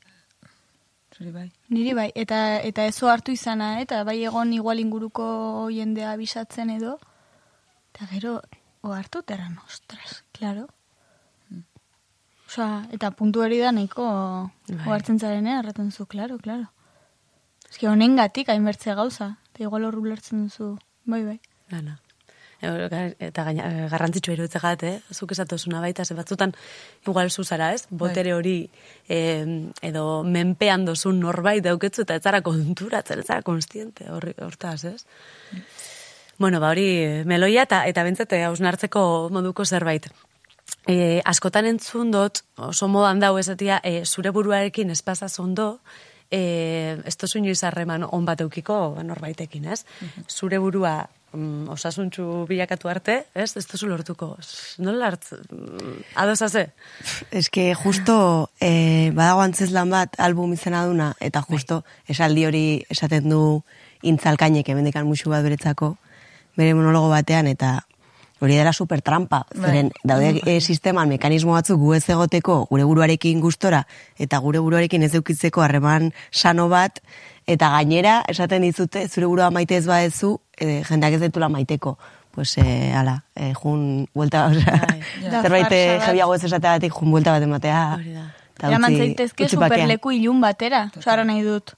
Zuri 1.16 1.32
bai. 1.32 1.50
Niri 1.74 1.94
bai, 1.94 2.08
eta 2.14 2.60
eta 2.62 2.86
eso 2.86 3.08
hartu 3.10 3.32
izana, 3.32 3.78
eh? 3.78 3.82
eta 3.82 4.04
bai 4.04 4.22
egon 4.24 4.52
igual 4.52 4.78
inguruko 4.78 5.68
jendea 5.74 6.14
bisatzen 6.16 6.70
edo, 6.70 6.98
eta 7.92 8.06
gero, 8.12 8.40
o 8.82 8.92
hartu 8.92 9.22
terran, 9.22 9.58
ostras, 9.66 10.22
claro. 10.32 10.68
Osa, 12.48 12.86
eta 12.96 13.10
puntu 13.10 13.42
hori 13.44 13.58
da 13.60 13.72
nahiko 13.76 14.04
Bai. 14.68 14.86
ohartzen 14.86 15.18
zaren, 15.18 15.46
eh? 15.46 15.58
Arraten 15.58 15.90
zu, 15.92 16.06
claro, 16.06 16.38
claro. 16.38 16.70
Eski 17.68 17.86
honen 17.86 18.16
gatik 18.16 18.48
hainbertze 18.48 18.94
gauza, 18.94 19.34
eta 19.50 19.66
igual 19.66 19.84
horru 19.84 20.06
lertzen 20.06 20.46
duzu, 20.46 20.76
bai, 21.04 21.24
bai. 21.26 21.40
Dana. 21.68 21.98
Eta 22.60 23.44
gaina, 23.46 23.68
e, 23.70 23.88
garrantzitsua 23.88 24.34
iruditze 24.34 24.58
gat, 24.58 24.82
eh? 24.82 24.96
Zuk 25.14 25.30
esatozuna 25.32 25.80
baita, 25.80 26.04
ze 26.04 26.14
batzutan 26.18 26.54
igual 27.06 27.30
zuzara, 27.30 27.72
ez? 27.72 27.86
Botere 27.90 28.34
hori 28.34 28.68
eh, 29.08 29.70
edo 29.82 30.24
menpean 30.24 30.84
dozun 30.84 31.20
norbait 31.20 31.62
dauketzu 31.62 32.02
eta 32.02 32.16
ez 32.18 32.22
zara 32.22 32.40
konturatzen, 32.42 33.20
ez 33.20 33.26
zara 33.26 33.42
konstiente 33.42 34.08
hortaz, 34.10 34.84
ez? 34.84 35.04
Bueno, 36.38 36.58
ba 36.60 36.70
hori 36.70 37.22
meloia 37.26 37.62
eta 37.62 37.84
eta 37.86 38.02
bentzete 38.02 38.42
hausnartzeko 38.46 39.28
moduko 39.30 39.64
zerbait. 39.64 40.10
E, 40.88 41.20
askotan 41.24 41.66
entzun 41.66 42.10
dut, 42.10 42.42
oso 42.56 42.88
modan 42.88 43.20
dau 43.20 43.36
esatia, 43.38 43.80
e, 43.84 44.04
zure 44.04 44.30
buruarekin 44.34 44.90
espazaz 44.90 45.38
ondo, 45.38 45.80
e, 46.30 46.98
ez 47.04 47.16
tozu 47.16 47.38
inoiz 47.38 47.62
harreman 47.64 48.04
on 48.04 48.24
bat 48.24 48.40
eukiko 48.40 48.96
norbaitekin, 49.04 49.68
ez? 49.72 49.84
Zure 50.28 50.58
burua 50.58 51.08
mm, 51.32 51.68
osasuntxu 51.74 52.46
bilakatu 52.48 52.88
arte, 52.88 53.18
ez? 53.34 53.50
Ez 53.56 53.64
tozu 53.66 53.88
lortuko. 53.90 54.34
Nola 54.84 55.10
hartz? 55.10 55.32
Mm, 55.50 55.98
Adosaze? 56.14 56.68
Ez 57.30 57.48
que 57.50 57.74
justo 57.74 58.50
eh, 58.60 59.10
badago 59.14 59.42
antzeslan 59.44 59.90
bat 59.90 60.18
album 60.18 60.52
izena 60.52 60.84
duna, 60.86 61.12
eta 61.20 61.42
justo 61.42 61.82
esaldi 62.08 62.46
hori 62.46 62.64
esaten 62.90 63.28
du 63.28 63.42
intzalkainek 64.02 64.68
emendekan 64.68 65.06
musu 65.06 65.30
bat 65.30 65.42
beretzako, 65.42 65.96
bere 66.56 66.74
monologo 66.74 67.10
batean, 67.12 67.46
eta 67.50 67.80
hori 68.40 68.56
dela 68.56 68.72
super 68.72 69.00
trampa. 69.02 69.46
Zeren, 69.54 69.90
daude 70.04 70.40
e, 70.46 70.60
sisteman 70.60 71.08
mekanismo 71.08 71.52
batzuk 71.56 71.78
gu 71.80 71.94
ez 71.94 72.04
egoteko 72.08 72.66
gure 72.70 72.84
buruarekin 72.84 73.40
gustora, 73.40 73.86
eta 74.18 74.38
gure 74.38 74.58
buruarekin 74.60 75.02
ez 75.02 75.14
eukitzeko 75.14 75.62
harreman 75.62 76.12
sano 76.30 76.68
bat, 76.68 77.00
eta 77.46 77.70
gainera, 77.70 78.22
esaten 78.28 78.62
dizute, 78.62 79.08
zure 79.08 79.26
burua 79.26 79.50
maite 79.50 79.76
ez 79.76 79.86
badezu, 79.86 80.38
e, 80.58 80.82
jendeak 80.84 81.14
ez 81.14 81.20
detula 81.20 81.48
maiteko. 81.48 81.96
Pues, 82.30 82.52
eh, 82.58 82.92
ala, 82.94 83.24
eh, 83.34 83.52
jun, 83.54 84.06
buelta, 84.14 84.46
osea, 84.52 84.76
Bai, 84.86 85.00
ja. 85.24 85.42
zerbait 85.42 85.64
Da 85.64 85.68
farsa 85.70 85.96
bat. 85.98 86.06
jabiago 86.06 86.34
ez 86.34 86.44
esateagatik, 86.44 86.92
jun 86.94 87.10
buelta 87.10 87.32
bat 87.32 87.42
ematea. 87.42 87.80
Hori 87.96 88.12
da. 88.14 88.26
eta 88.54 88.68
Eraman 88.68 88.92
utzi- 88.92 88.98
zaitezke 88.98 89.44
utzi 89.48 89.56
pakean. 89.56 89.70
superleku 89.80 90.12
ilun 90.12 90.40
batera, 90.40 90.84
osara 90.96 91.24
nahi 91.24 91.42
dut. 91.42 91.72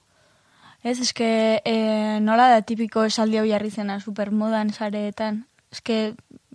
Ez, 0.82 0.98
eske, 1.00 1.60
e, 1.64 2.20
nola 2.20 2.48
da 2.48 2.60
tipiko 2.62 3.04
esaldi 3.04 3.36
hau 3.38 3.44
jarri 3.48 3.70
zena 3.70 3.98
supermodan 4.00 4.70
sareetan. 4.72 5.46
Eske, 5.72 6.14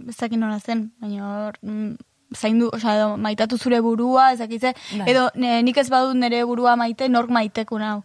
ez 0.09 0.15
dakit 0.19 0.37
nola 0.39 0.59
zen, 0.59 0.89
baina 0.99 1.23
hor, 1.45 1.57
mm, 1.61 1.93
zaindu, 2.35 2.67
osea, 2.75 2.95
edo, 2.97 3.13
maitatu 3.17 3.57
zure 3.57 3.79
burua, 3.81 4.31
ez 4.33 4.39
dakit 4.41 4.61
ze, 4.61 4.73
Bai. 4.97 5.05
edo 5.13 5.29
ne, 5.35 5.61
nik 5.63 5.77
ez 5.77 5.87
badut 5.89 6.17
nire 6.19 6.43
burua 6.45 6.75
maite, 6.75 7.07
nork 7.09 7.29
maiteko 7.29 7.79
nau. 7.79 8.03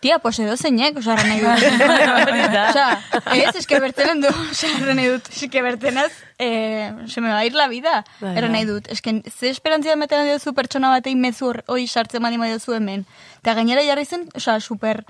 Tia, 0.00 0.20
pues 0.22 0.38
edo 0.38 0.54
zeinek, 0.56 0.96
osea, 1.00 1.16
erran 1.18 1.28
nahi 1.28 1.40
dut. 1.42 2.28
osea, 2.70 2.88
ez, 3.34 3.56
eske 3.60 3.80
bertenen 3.82 4.20
du, 4.22 4.28
osea, 4.52 4.70
erran 4.78 4.96
nahi 4.96 5.08
dut, 5.10 5.28
eske 5.34 5.62
bertenaz, 5.66 6.12
eh, 6.38 6.92
se 7.10 7.20
me 7.20 7.28
va 7.32 7.40
a 7.42 7.44
ir 7.44 7.54
la 7.58 7.66
vida, 7.68 8.04
Bai, 8.20 8.36
erran 8.38 8.52
bai. 8.54 8.60
nahi 8.60 8.68
dut. 8.70 8.88
Esken, 8.94 9.20
ze 9.28 9.50
esperantzia 9.50 9.96
meten 9.98 10.22
diozu 10.24 10.54
pertsona 10.54 10.92
batei 10.94 11.16
mezu 11.18 11.50
hor- 11.50 11.64
hoi 11.66 11.86
sartzen 11.88 12.22
bali 12.22 12.38
diozu 12.40 12.72
hemen. 12.78 13.04
Eta 13.42 13.54
gainera 13.58 13.82
jarri 13.84 14.04
zen, 14.06 14.28
osea, 14.38 14.60
super 14.60 15.04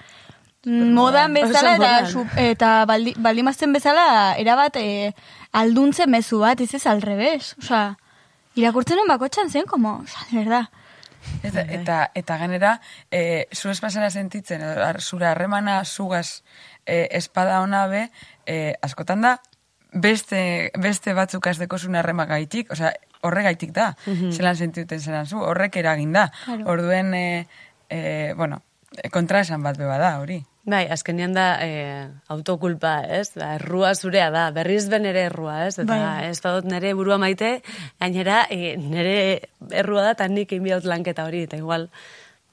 modan 0.68 1.34
bezala, 1.34 1.58
Oso 1.58 1.66
eta, 1.74 1.78
modan. 1.78 2.06
su, 2.12 2.26
eta 2.36 2.84
baldi, 2.86 3.14
baldin 3.16 3.44
bazten 3.48 3.72
bezala, 3.72 4.34
erabat, 4.38 4.76
e, 4.76 5.14
alduntze 5.52 6.06
mezu 6.06 6.38
bat, 6.40 6.60
ez 6.60 6.74
ez 6.74 6.86
alrebes. 6.86 7.54
Osea, 7.58 7.96
irakurtzen 8.54 8.98
hon 8.98 9.08
bakotxan 9.08 9.50
zen, 9.50 9.64
como, 9.66 9.98
osea, 10.04 10.26
de 10.30 10.38
verdad. 10.38 10.68
Eta, 11.42 11.60
eta, 11.62 11.96
eta 12.14 12.38
genera, 12.38 12.80
e, 13.10 13.46
zu 13.52 13.70
espazera 13.70 14.10
sentitzen, 14.10 14.62
ar- 14.62 15.00
zure 15.02 15.26
harremana 15.26 15.84
zugaz 15.84 16.42
e, 16.86 17.08
espada 17.12 17.60
ona 17.60 17.86
be, 17.86 18.10
e, 18.46 18.74
askotan 18.82 19.20
da, 19.26 19.40
beste, 19.92 20.70
beste 20.78 21.12
batzuk 21.14 21.46
azteko 21.46 21.78
zuen 21.78 21.96
harrema 21.96 22.24
gaitik, 22.26 22.70
osea, 22.72 22.92
horregaitik 23.20 23.72
da, 23.74 23.96
zelan 24.30 24.54
sentituten 24.56 25.00
zelan 25.00 25.26
zu, 25.26 25.40
horrek 25.42 25.76
eragin 25.76 26.12
da. 26.14 26.28
Claro. 26.44 26.68
Orduen, 26.70 27.12
e, 27.14 27.48
e, 27.90 28.32
bueno, 28.36 28.62
e, 29.02 29.10
kontraesan 29.10 29.62
bat 29.62 29.76
beba 29.76 29.98
da, 29.98 30.18
hori. 30.20 30.38
Bai, 30.68 30.82
azkenean 30.92 31.32
da 31.32 31.46
e, 31.64 31.68
autokulpa, 32.28 32.98
ez? 33.08 33.30
Da, 33.32 33.54
errua 33.56 33.94
zurea 33.96 34.28
da, 34.34 34.48
berriz 34.52 34.84
ben 34.92 35.06
ere 35.08 35.22
errua, 35.30 35.62
ez? 35.64 35.78
Eta 35.78 35.94
Bai. 35.94 36.26
ez 36.28 36.42
badut 36.44 36.68
nere 36.68 36.92
burua 36.98 37.16
maite, 37.20 37.62
gainera 38.02 38.42
e, 38.52 38.74
nere 38.76 39.14
errua 39.72 40.04
da, 40.04 40.12
eta 40.18 40.28
nik 40.28 40.52
inbiot 40.58 40.84
lanketa 40.84 41.24
hori, 41.24 41.46
eta 41.48 41.56
igual, 41.56 41.88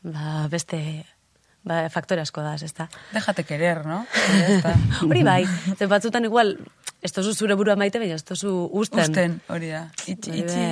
ba, 0.08 0.46
beste, 0.52 0.80
ba, 1.68 1.84
faktore 1.92 2.24
asko 2.24 2.46
da, 2.46 2.56
ez 2.56 2.72
da. 2.78 2.88
Dejate 3.12 3.44
querer, 3.44 3.84
no? 3.84 4.06
Hori 5.10 5.28
bai, 5.28 5.42
zen 5.76 5.92
batzutan 5.92 6.32
igual, 6.32 6.56
ez 7.04 7.12
tozu 7.12 7.36
zure 7.36 7.60
burua 7.60 7.76
maite, 7.76 8.00
baina 8.00 8.16
ez 8.16 8.24
tozu 8.24 8.56
usten. 8.72 9.04
Usten, 9.10 9.40
hori 9.52 9.76
da. 9.76 9.90
Itxi, 10.08 10.32
Bai, 10.32 10.44
itxi. 10.46 10.68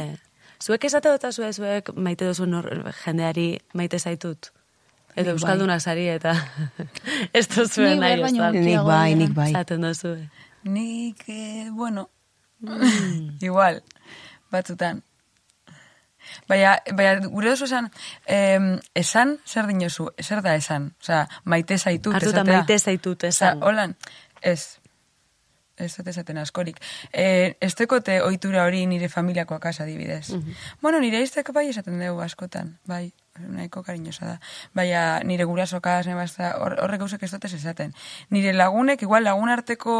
Zuek 0.63 0.85
esate 0.87 1.11
dut 1.11 1.27
zuek, 1.27 1.51
zuek 1.51 1.95
maite 1.99 2.23
duzu 2.29 2.47
nor, 2.47 2.69
jendeari 3.03 3.57
maite 3.75 3.99
zaitut. 3.99 4.53
Edo 5.15 5.33
bai. 5.33 5.37
Euskaldunak 5.37 5.81
sari 5.81 6.07
eta 6.09 6.33
ez 7.37 7.47
duzuen 7.51 8.01
nahi, 8.01 8.19
ez 8.21 8.33
da. 8.37 8.51
Nik 8.51 8.83
bai, 8.87 9.15
nik 9.19 9.33
bai. 9.37 9.51
Zaten 9.53 9.85
duzu. 9.85 10.15
Nik, 10.63 11.23
eh, 11.27 11.69
bueno, 11.71 12.09
igual, 13.41 13.81
batzutan. 14.51 15.03
Baina, 16.47 16.77
baina 16.95 17.27
gure 17.27 17.51
oso 17.51 17.67
esan, 17.67 17.89
em, 18.25 18.77
esan, 18.95 19.37
zer 19.45 19.67
dinozu, 19.67 20.07
zer 20.23 20.41
da 20.41 20.55
esan? 20.55 20.93
Osea, 21.03 21.25
maite 21.43 21.77
zaitut, 21.77 22.15
Hartuta 22.15 22.45
maite 22.47 22.79
zaitut 22.79 23.25
esan. 23.27 23.59
Osea, 23.59 23.67
holan, 23.67 23.95
ez, 24.41 24.79
ez 25.83 25.95
dut 25.97 26.07
esaten 26.07 26.39
askorik. 26.41 26.79
E, 27.11 27.55
ez 27.61 27.73
tekote 27.75 28.21
ohitura 28.23 28.65
hori 28.67 28.85
nire 28.87 29.09
familiako 29.09 29.55
akasa 29.55 29.83
adibidez. 29.83 30.33
Bueno, 30.81 30.99
nire 30.99 31.21
iztek 31.21 31.51
bai 31.53 31.69
esaten 31.69 31.99
dugu 31.99 32.23
askotan, 32.23 32.77
bai, 32.87 33.11
nahiko 33.39 33.83
kariñosa 33.83 34.25
da. 34.25 34.35
Baina 34.77 35.19
nire 35.25 35.45
gurasokas, 35.49 36.05
nebazta, 36.07 36.53
hor, 36.61 36.75
horrek 36.83 37.01
gauzak 37.01 37.23
ez 37.25 37.31
dut 37.33 37.45
esaten. 37.49 37.93
Nire 38.29 38.53
lagunek, 38.53 39.01
igual 39.01 39.25
lagun 39.25 39.49
arteko 39.49 39.95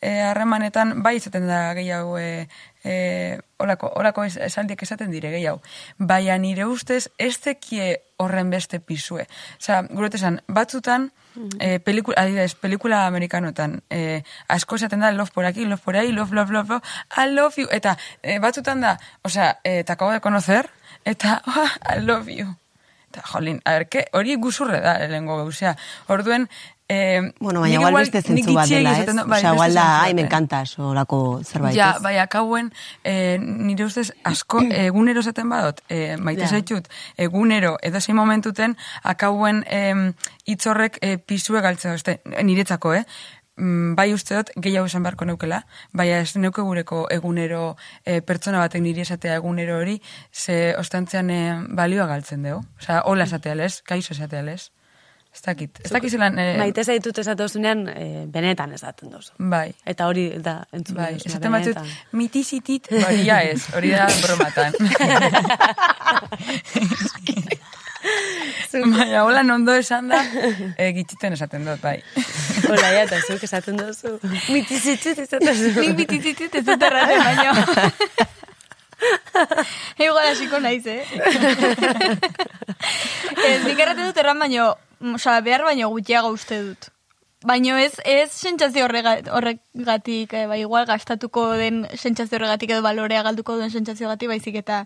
eh, 0.00 0.20
harremanetan, 0.28 1.00
bai 1.02 1.16
esaten 1.16 1.48
da 1.48 1.72
gehiago, 1.78 2.18
e, 2.18 2.48
e, 2.84 3.40
olako, 3.58 3.92
olako 3.96 4.24
es, 4.24 4.36
esaldiek 4.36 4.82
esaten 4.82 5.10
dire 5.10 5.30
gehiago. 5.30 5.62
Baina 5.98 6.36
nire 6.38 6.66
ustez, 6.66 7.08
ez 7.18 7.36
tekie 7.40 8.02
horren 8.22 8.50
beste 8.50 8.80
pisue. 8.80 9.26
Osea, 9.60 9.82
gure 9.90 10.10
esan, 10.12 10.40
batzutan, 10.48 11.10
eh, 11.58 11.78
pelikula, 11.80 12.22
adibidez, 12.22 12.54
pelikula 12.54 13.06
amerikanotan, 13.06 13.82
eh, 13.90 14.22
asko 14.48 14.76
esaten 14.76 15.00
da 15.00 15.12
love 15.12 15.30
por 15.32 15.44
aquí, 15.44 15.64
love 15.64 15.82
por 15.82 15.96
ahí, 15.96 16.12
love, 16.12 16.32
love, 16.32 16.50
love, 16.50 16.68
love, 16.68 16.82
I 17.16 17.30
love 17.30 17.56
you, 17.56 17.68
eta 17.70 17.96
eh, 18.22 18.38
batzutan 18.38 18.80
da, 18.80 18.98
osea, 19.22 19.60
eh, 19.64 19.82
te 19.84 19.92
acabo 19.92 20.12
de 20.12 20.20
conocer, 20.20 20.70
eta 21.04 21.42
ah, 21.46 21.70
I 21.96 22.00
love 22.00 22.28
you. 22.28 22.56
Eta, 23.12 23.20
jolín, 23.28 23.60
a 23.66 23.72
ver, 23.72 23.88
hori 24.16 24.34
guzurre 24.36 24.80
da, 24.80 24.94
lehengo 25.04 25.36
gauzea. 25.36 25.74
Orduen, 26.08 26.48
eh, 26.92 27.32
Bueno, 27.40 27.60
baina 27.64 27.78
igual 27.78 27.94
beste 28.00 28.20
zentzu 28.22 28.54
bat 28.54 28.68
dela, 28.68 28.92
ez? 29.00 29.06
bai, 29.14 29.26
beste 29.34 29.48
igual 29.54 29.74
da, 29.74 29.84
ai, 30.02 30.12
me 30.14 30.22
batean. 30.22 30.26
encanta, 30.26 30.62
solako 30.66 31.40
zerbait, 31.44 31.74
Ja, 31.76 31.90
ez? 31.96 32.02
bai, 32.02 32.14
akauen, 32.18 32.72
eh, 33.04 33.38
nire 33.40 33.84
ustez, 33.88 34.12
asko, 34.24 34.60
egunero 34.86 35.22
zaten 35.22 35.48
badot, 35.48 35.80
eh, 35.88 36.16
maite 36.18 36.42
Ja. 36.42 36.48
zaitut, 36.48 36.88
egunero, 37.16 37.76
edo 37.82 38.00
zein 38.00 38.16
momentuten, 38.16 38.76
akauen 39.02 39.64
eh, 39.68 40.12
itzorrek 40.44 40.98
eh, 41.00 41.16
pisue 41.18 41.60
galtzea, 41.64 41.94
oste, 41.94 42.20
niretzako, 42.42 42.94
eh? 42.94 43.04
Mm, 43.56 43.94
bai 43.98 44.06
uste 44.14 44.34
dut, 44.34 44.50
gehiago 44.64 44.86
esan 44.88 45.02
beharko 45.04 45.26
neukela, 45.28 45.58
baina 45.92 46.20
ez 46.24 46.36
neuke 46.40 46.62
gureko 46.64 47.02
egunero 47.12 47.76
eh, 48.04 48.22
pertsona 48.24 48.58
batek 48.62 48.80
niri 48.82 49.02
esatea 49.04 49.34
egunero 49.40 49.76
hori, 49.78 49.98
ze 50.32 50.74
ostantzean 50.80 51.28
eh, 51.30 51.58
balioa 51.68 52.06
galtzen 52.08 52.42
dugu. 52.48 52.62
Osea, 52.80 53.02
hola 53.04 53.24
esatea 53.28 53.54
lez, 53.54 53.82
kaixo 53.84 54.14
esatea 54.16 54.42
lez. 54.42 54.70
Ez 55.32 55.40
dakit. 55.40 55.80
Ez 55.84 55.90
dakit 55.90 56.10
zelan... 56.12 56.38
Eh, 56.38 56.58
Maite 56.60 56.84
zaitut 56.84 57.18
esate 57.18 57.42
duzunean, 57.42 57.88
e, 57.88 58.26
benetan 58.32 58.72
esaten 58.76 59.10
duzu. 59.10 59.32
Bai. 59.38 59.72
Eta 59.88 60.06
hori 60.10 60.28
da, 60.44 60.58
entzun 60.76 60.96
Bai, 60.98 61.14
duzuna, 61.16 61.32
esaten 61.32 61.52
batzut, 61.56 61.78
mitizitit, 62.20 62.84
hori 63.00 63.24
ja 63.24 63.40
ez, 63.48 63.62
hori 63.72 63.90
da 63.96 64.06
bromatan. 64.20 64.72
Baina, 68.72 69.24
hola 69.24 69.40
ondo 69.54 69.74
esan 69.76 70.08
da, 70.08 70.24
e, 70.76 70.92
gitxiten 70.96 71.32
esaten 71.36 71.64
dut, 71.68 71.80
bai. 71.82 72.02
Hola, 72.68 72.88
ja, 72.94 73.02
eta 73.04 73.16
zuk 73.26 73.42
esaten 73.44 73.76
duzu. 73.78 74.18
Mitizitzit 74.48 75.18
esaten 75.24 75.48
duzu. 75.48 75.80
Nik 75.80 75.96
bitititut 76.00 76.54
ez 76.60 76.64
dut 76.66 76.82
erraten, 76.88 77.20
baino. 77.24 77.52
Igual 80.04 80.26
hasiko 80.30 80.56
naiz, 80.62 80.86
eh? 80.86 81.04
ez, 83.48 83.60
nik 83.66 83.78
erraten 83.78 84.06
dut 84.08 84.18
erran 84.24 84.38
baino, 84.40 84.64
osea, 85.02 85.40
behar 85.40 85.64
baino 85.66 85.88
gutxiago 85.92 86.32
uste 86.34 86.62
dut. 86.62 86.90
Baino 87.44 87.76
ez, 87.76 87.96
ez 88.06 88.30
sentsazio 88.30 88.84
horrega, 88.86 89.16
horregatik, 89.34 90.32
eh, 90.38 90.46
bai, 90.46 90.60
igual 90.62 90.86
gastatuko 90.86 91.50
den 91.58 91.82
sentsazio 91.98 92.38
horregatik 92.38 92.70
edo 92.70 92.84
balorea 92.84 93.24
galduko 93.26 93.56
duen 93.58 93.72
sentsaziogatik, 93.74 94.30
baizik 94.30 94.60
eta 94.62 94.84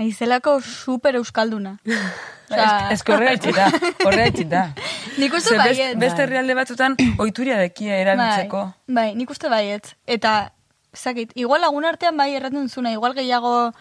naizelako 0.00 0.60
super 0.60 1.16
euskalduna. 1.20 1.78
Osea, 2.52 2.90
Ez, 2.92 3.00
ez 3.00 3.04
horrega 3.08 3.32
itxita, 3.38 3.66
horrega 4.04 4.26
itxita. 4.28 4.62
Nik 5.20 5.36
uste 5.36 5.56
baiet. 5.56 5.96
Beste 6.00 6.24
herrialde 6.24 6.56
batzutan, 6.56 6.96
oituria 7.20 7.56
dekia 7.60 7.96
erabiltzeko. 8.00 8.64
Bai, 8.88 8.94
bai, 8.98 9.06
nik 9.16 9.32
uste 9.32 9.48
baiet. 9.52 9.94
Eta, 10.04 10.52
zakit, 10.96 11.32
igual 11.36 11.64
lagun 11.64 11.88
artean 11.88 12.16
bai 12.20 12.32
erraten 12.36 12.68
zuna, 12.68 12.92
igual 12.92 13.16
gehiago 13.16 13.72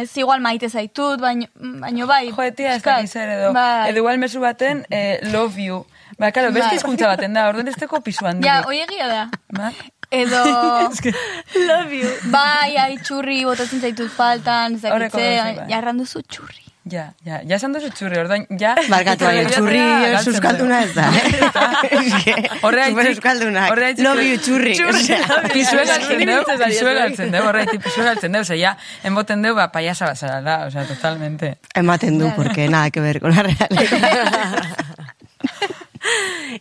ez 0.00 0.16
igual 0.18 0.40
maite 0.42 0.68
zaitut, 0.68 1.20
baino, 1.22 1.46
baino 1.54 2.06
bai. 2.10 2.30
Jo, 2.30 2.48
tia, 2.56 2.74
ez 2.74 2.82
dakiz 2.82 3.14
ere 3.16 3.36
edo. 3.38 3.52
Bai. 3.54 3.90
Edo 3.90 4.02
igual 4.02 4.18
mezu 4.18 4.40
baten, 4.42 4.84
eh, 4.90 5.20
love 5.32 5.60
you. 5.62 5.84
Ba, 6.18 6.32
karo, 6.32 6.50
beste 6.52 6.68
Bai. 6.68 6.76
hizkuntza 6.76 7.06
baten 7.06 7.34
da, 7.38 7.48
orduan 7.48 7.68
ez 7.70 7.76
teko 7.78 8.00
pisu 8.04 8.26
handirik. 8.26 8.50
Ja, 8.50 8.62
hoi 8.66 8.80
egia 8.82 9.06
da. 9.08 9.22
Ba? 9.56 9.70
Edo, 10.10 10.42
Love 11.70 11.94
you. 11.94 12.10
bai, 12.32 12.74
ai, 12.76 12.96
txurri, 12.98 13.44
botatzen 13.46 13.80
zaitut 13.80 14.10
faltan, 14.10 14.74
gauza, 14.82 15.14
bai. 15.14 15.68
jarran 15.70 16.02
duzu 16.02 16.22
txurri. 16.26 16.69
Ja, 16.90 17.04
ja, 17.24 17.36
ja 17.46 17.56
esan 17.56 17.72
duzu 17.76 17.90
txurri, 17.94 18.18
orduan, 18.18 18.46
ja... 18.58 18.72
Barkatu, 18.90 19.24
baina 19.28 19.50
txurri 19.52 19.78
galtzen 19.78 20.32
euskalduna 20.34 20.78
ez 20.82 20.94
da, 20.96 21.04
eh? 21.14 22.48
Super 22.90 23.10
euskaldunak. 23.12 23.70
horregatik- 23.70 24.04
Love 24.06 24.24
you, 24.26 24.38
txurri. 24.42 24.74
Galtzen 24.80 26.24
deu, 26.30 26.40
bai. 26.42 26.94
galtzen 26.98 27.30
deu, 27.36 27.44
horregatik 27.46 27.84
pisue 27.84 28.04
galtzen 28.08 28.34
deu, 28.38 28.42
ja, 28.58 28.74
enboten 29.06 29.42
deu, 29.46 29.54
ba, 29.54 29.68
payasa 29.74 30.08
bazara 30.10 30.40
da, 30.42 30.56
o 30.66 30.70
sea, 30.74 30.84
totalmente. 30.88 31.58
Ematen 31.74 32.18
du, 32.18 32.32
porque 32.34 32.68
nada 32.68 32.90
que 32.90 33.00
ver 33.00 33.20
con 33.20 33.30
la 33.36 33.42
realidad. 33.42 33.68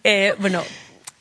eh, 0.04 0.36
bueno, 0.40 0.64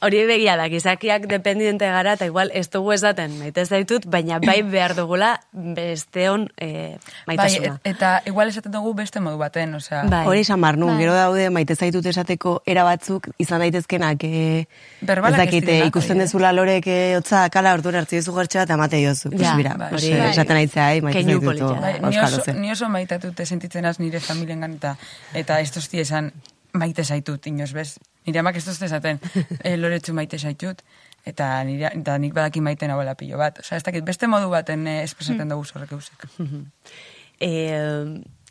hori 0.01 0.25
begia 0.27 0.57
da, 0.57 0.69
gizakiak 0.69 1.27
dependiente 1.27 1.87
gara, 1.91 2.13
eta 2.15 2.27
igual 2.27 2.51
ez 2.55 2.69
dugu 2.71 2.93
esaten 2.93 3.39
maite 3.39 3.61
ez 3.65 3.69
daitut, 3.69 4.07
baina 4.07 4.39
bai 4.39 4.63
behar 4.75 4.95
dugula 4.95 5.41
besteon 5.53 6.49
eh, 6.57 6.99
Bai, 7.27 7.37
maitasuna. 7.37 7.81
et- 7.85 7.95
eta 7.97 8.23
igual 8.27 8.49
esaten 8.49 8.73
dugu 8.73 8.95
beste 8.95 9.21
modu 9.21 9.39
baten, 9.39 9.75
osea. 9.75 10.05
Bai. 10.05 10.25
Hori 10.27 10.41
esan 10.41 10.61
Bai. 10.61 10.99
gero 10.99 11.15
daude 11.15 11.51
maite 11.51 11.75
zaitut 11.77 12.07
esateko 12.07 12.63
era 12.67 12.85
batzuk 12.85 13.29
izan 13.39 13.61
daitezkenak 13.61 14.23
eh, 14.25 14.67
Berbalak 15.01 15.41
ez 15.41 15.47
dakite, 15.47 15.67
direnak, 15.67 15.89
ikusten 15.89 16.19
dezula 16.19 16.53
lorek 16.53 16.87
eh, 16.87 17.17
hotza 17.17 17.49
kala 17.51 17.73
orduan 17.75 17.97
hartzi 17.97 18.17
duzu 18.21 18.35
gertxe 18.37 18.59
bat 18.59 18.71
amate 18.71 19.03
jozu. 19.03 19.31
Ja, 19.33 19.37
Pues 19.39 19.55
mira, 19.57 19.75
bai. 19.79 19.93
Hori- 19.93 20.13
eh, 20.13 20.31
esaten 20.31 20.57
aitzea, 20.57 20.95
eh, 20.95 21.03
maite 21.03 21.23
zaitutu. 21.23 21.45
politia. 21.45 21.81
Bai, 21.81 22.01
ni 22.01 22.19
oso, 22.19 22.53
ni 22.55 22.71
oso 22.71 22.89
maitatute 22.89 23.47
sentitzen 23.47 23.85
az 23.85 23.99
nire 24.01 24.21
familiengan 24.21 24.73
eta 24.75 24.97
eta 25.35 25.61
ez 25.61 25.73
esan 25.93 26.33
maite 26.73 27.05
zaitut, 27.05 27.47
inoz 27.47 27.73
bez. 27.73 27.99
Nire 28.29 28.43
amak 28.43 28.59
ez 28.61 28.65
dozte 28.67 28.85
esaten 28.85 29.21
e, 29.65 29.77
loretsu 29.81 30.13
maite 30.17 30.39
zaitut, 30.39 30.83
eta, 31.29 31.51
nire, 31.65 31.95
eta 31.97 32.19
nik 32.21 32.35
badaki 32.37 32.61
maite 32.65 32.89
nagoela 32.91 33.17
pilo 33.17 33.41
bat. 33.41 33.63
Osa, 33.65 33.79
ez 33.81 33.85
dakit, 33.87 34.05
beste 34.05 34.29
modu 34.29 34.51
baten 34.53 34.87
eh, 34.87 35.01
espresaten 35.07 35.49
dugu 35.49 35.65
zorrek 35.65 35.95
eusek. 35.97 36.27
e, 37.49 37.53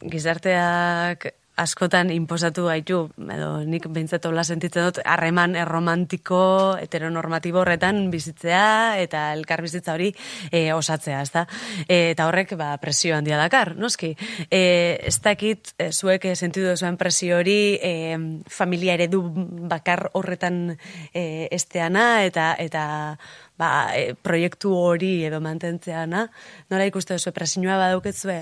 gizarteak 0.02 1.30
askotan 1.58 2.12
inposatu 2.14 2.68
gaitu, 2.70 3.00
edo 3.34 3.50
nik 3.66 3.88
behintzat 3.90 4.26
hola 4.30 4.44
sentitzen 4.46 4.88
dut, 4.88 5.00
harreman 5.06 5.56
erromantiko, 5.58 6.42
heteronormatibo 6.82 7.64
horretan 7.64 8.04
bizitzea, 8.14 9.00
eta 9.02 9.32
elkar 9.34 9.64
bizitza 9.66 9.96
hori 9.98 10.12
e, 10.52 10.68
osatzea, 10.76 11.22
ezta? 11.26 11.48
E, 11.88 12.14
eta 12.14 12.28
horrek, 12.30 12.54
ba, 12.60 12.70
presio 12.82 13.18
handia 13.18 13.40
dakar, 13.42 13.74
noski? 13.80 14.14
E, 14.52 14.62
ez 15.10 15.18
dakit, 15.26 15.74
e, 15.82 15.90
zuek 15.92 16.30
sentidu 16.36 16.76
zuen 16.78 17.00
presio 17.02 17.42
hori, 17.42 17.58
e, 17.82 17.94
familia 18.54 18.94
eredu 19.00 19.24
bakar 19.68 20.12
horretan 20.14 20.78
e, 21.12 21.48
esteana, 21.52 22.24
eta, 22.28 22.54
eta 22.62 22.86
ba, 23.58 23.72
e, 23.98 24.14
proiektu 24.14 24.76
hori 24.78 25.26
edo 25.26 25.42
mantentzeana, 25.42 26.28
nola 26.70 26.88
ikuste 26.90 27.18
duzu, 27.18 27.34
presioa 27.34 27.82
badauketzue? 27.82 28.42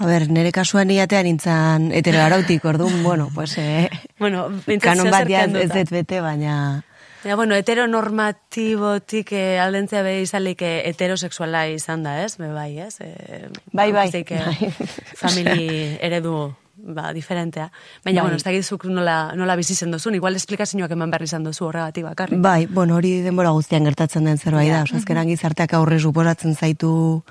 A 0.00 0.06
ber, 0.08 0.30
nire 0.32 0.48
kasuan 0.56 0.88
niatean 0.88 1.26
nintzen 1.28 1.90
heteroarautik, 1.92 2.64
orduan, 2.64 3.02
bueno, 3.06 3.28
pues, 3.34 3.58
eh, 3.58 3.90
Bueno, 4.18 4.46
kanon 4.80 5.10
bat 5.12 5.28
ez 5.28 5.68
dut 5.68 5.90
bete, 5.92 6.20
baina... 6.24 6.82
Ja, 7.20 7.34
bueno, 7.36 7.52
heteronormatibotik 7.54 9.32
eh, 9.36 9.58
aldentzea 9.60 10.00
be 10.06 10.22
izalik 10.22 10.62
eh, 10.64 10.88
heterosexuala 10.88 11.66
izan 11.68 12.02
da, 12.06 12.14
ez? 12.24 12.38
Be 12.40 12.48
bai, 12.48 12.78
ez? 12.80 12.94
Eh, 13.04 13.50
Bai, 13.76 13.90
bai. 13.92 14.06
aukizik, 14.08 14.30
eh, 14.32 14.40
Bai. 14.46 14.70
famili 15.20 15.98
eredu 16.00 16.54
ba, 16.80 17.10
diferentea. 17.12 17.66
Baina, 18.06 18.22
Bai. 18.22 18.30
bueno, 18.30 18.36
ez 18.40 18.44
dakizuk 18.46 18.86
nola, 18.88 19.34
nola 19.36 19.56
bizi 19.60 19.76
zen 19.76 19.92
duzun, 19.92 20.16
igual 20.16 20.40
esplikazioak 20.40 20.96
eman 20.96 21.12
behar 21.12 21.26
izan 21.28 21.44
duzu 21.44 21.66
horregatik 21.68 22.08
bakarrik. 22.08 22.40
Bai, 22.40 22.64
bueno, 22.72 22.96
hori 22.96 23.18
denbora 23.20 23.52
guztian 23.52 23.84
gertatzen 23.84 24.24
den 24.24 24.38
zerbait 24.40 24.70
Ja. 24.72 24.78
da. 24.78 24.82
Osa, 24.88 24.96
azkenan 25.04 25.28
gizarteak 25.28 25.74
aurre 25.76 26.00
suposatzen 26.00 26.56
zaitu 26.56 27.22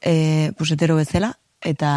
e, 0.00 0.52
pues, 0.56 0.70
hetero 0.72 0.96
bezala, 0.96 1.34
eta 1.66 1.92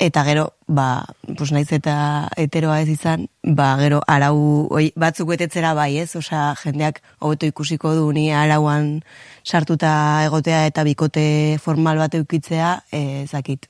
eta 0.00 0.24
gero, 0.24 0.54
ba, 0.66 1.04
pues, 1.36 1.50
naiz 1.52 1.68
eta 1.76 2.30
heteroa 2.40 2.78
ez 2.80 2.88
izan, 2.88 3.26
ba, 3.44 3.74
gero 3.76 4.00
arau 4.08 4.66
oi, 4.72 4.86
batzuk 4.96 5.28
betetzera 5.28 5.74
bai, 5.76 5.98
ez? 6.00 6.14
Osea, 6.16 6.54
jendeak 6.62 7.02
hobeto 7.18 7.44
ikusiko 7.50 7.92
du 7.98 8.06
ni 8.16 8.30
arauan 8.32 9.02
sartuta 9.44 10.24
egotea 10.24 10.64
eta 10.70 10.86
bikote 10.88 11.58
formal 11.60 12.00
bat 12.00 12.16
eukitzea, 12.16 12.72
e, 12.90 13.26
zakit, 13.28 13.68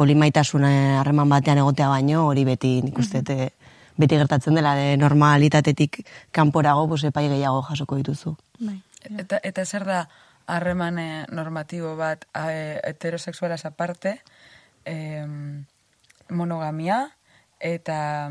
polimaitasuna 0.00 0.72
harreman 1.00 1.30
batean 1.30 1.60
egotea 1.62 1.88
baino, 1.92 2.24
hori 2.32 2.44
beti 2.48 2.80
nik 2.82 2.98
uste 2.98 3.22
dut, 3.22 3.30
eh, 3.36 3.76
beti 4.00 4.18
gertatzen 4.18 4.56
dela 4.56 4.74
de 4.74 4.96
normalitatetik 4.96 6.00
kanporago 6.32 6.88
pues, 6.88 7.04
epai 7.04 7.28
gehiago 7.28 7.62
jasoko 7.68 8.00
dituzu. 8.00 8.34
Bai. 8.58 8.80
Eta, 9.22 9.38
eta 9.44 9.64
zer 9.64 9.86
da 9.86 10.00
harreman 10.50 10.98
eh, 10.98 11.24
normatibo 11.30 11.94
bat 11.96 12.26
eh, 12.34 12.80
heterosexualaz 12.84 13.64
aparte, 13.68 14.18
em, 14.84 15.64
monogamia, 16.30 17.10
eta 17.60 18.30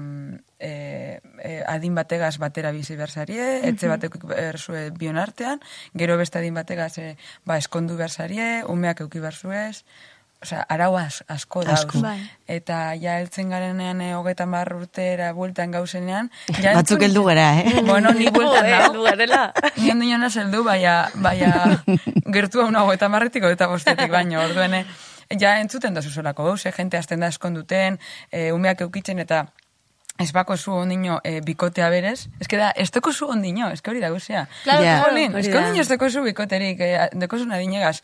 eh, 0.58 1.22
eh, 1.44 1.64
adin 1.68 1.94
bategaz 1.96 2.40
batera 2.42 2.74
bizi 2.74 2.98
bersarie, 2.98 3.62
etxe 3.70 3.88
batek 3.88 4.18
berzue 4.26 4.90
bion 4.98 5.22
artean, 5.22 5.62
gero 5.94 6.18
beste 6.18 6.42
adin 6.42 6.58
bategaz 6.58 6.98
eh, 6.98 7.16
ba, 7.46 7.60
eskondu 7.62 7.96
bersarie, 7.96 8.66
umeak 8.66 9.06
euki 9.06 9.22
berzuez, 9.22 9.86
Osea, 10.40 10.62
arau 10.72 10.94
as, 10.96 11.24
asko. 11.28 11.66
Asko. 11.68 12.00
Bai. 12.00 12.20
Eta 12.48 12.94
ja 12.96 13.18
heltzen 13.20 13.50
garenean 13.52 14.00
eh, 14.00 14.14
hogeita 14.16 14.46
mar 14.48 14.72
urtera 14.72 15.34
bueltan 15.36 15.76
gauzenean. 15.76 16.32
Ja 16.62 16.78
Batzuk 16.78 17.04
heldu 17.04 17.26
gara, 17.28 17.50
eh? 17.60 17.84
Bueno, 17.84 18.14
ni 18.16 18.32
bueltan 18.32 18.70
nau. 18.70 18.80
heldu 18.86 19.04
garela. 19.04 19.42
Ni 19.76 19.92
ondo 19.92 20.08
joan 20.08 20.24
heldu, 20.30 20.64
baina, 20.64 20.96
baina 21.16 21.84
gertu 22.38 22.64
hau 22.64 22.72
nago 22.72 22.96
eta 22.96 23.12
marretiko 23.12 23.52
eta 23.52 23.68
bostetik 23.68 24.12
baino, 24.16 24.40
orduen, 24.46 24.80
eh, 24.80 24.86
ja 25.38 25.58
entzuten 25.60 25.94
da 25.94 26.02
zuzolako 26.02 26.56
eh, 26.56 26.72
jente 26.72 26.98
azten 26.98 27.20
da 27.20 27.28
eskonduten, 27.28 28.00
eh, 28.32 28.54
umeak 28.54 28.82
eukitzen 28.88 29.20
eta 29.20 29.46
ez 30.20 30.32
bako 30.34 30.58
zu 30.58 30.74
ondino 30.74 31.22
eh, 31.24 31.40
bikotea 31.42 31.90
berez, 31.90 32.28
ez 32.40 32.48
da, 32.52 32.72
ez 32.76 32.92
deko 32.92 33.14
zu 33.14 33.30
ondino, 33.32 33.70
ez 33.72 33.82
hori 33.88 34.00
da 34.00 34.10
guzea. 34.10 34.48
Claro. 34.64 34.84
Jolín, 35.06 35.34
hori 35.34 35.48
ez 35.48 35.54
da. 35.54 35.60
ondino 35.60 35.82
ez 35.82 36.14
zu 36.14 36.24
bikoterik, 36.24 36.80
eh, 36.80 37.10
deko 37.14 37.38
zu 37.38 37.46
nadinegaz. 37.46 38.02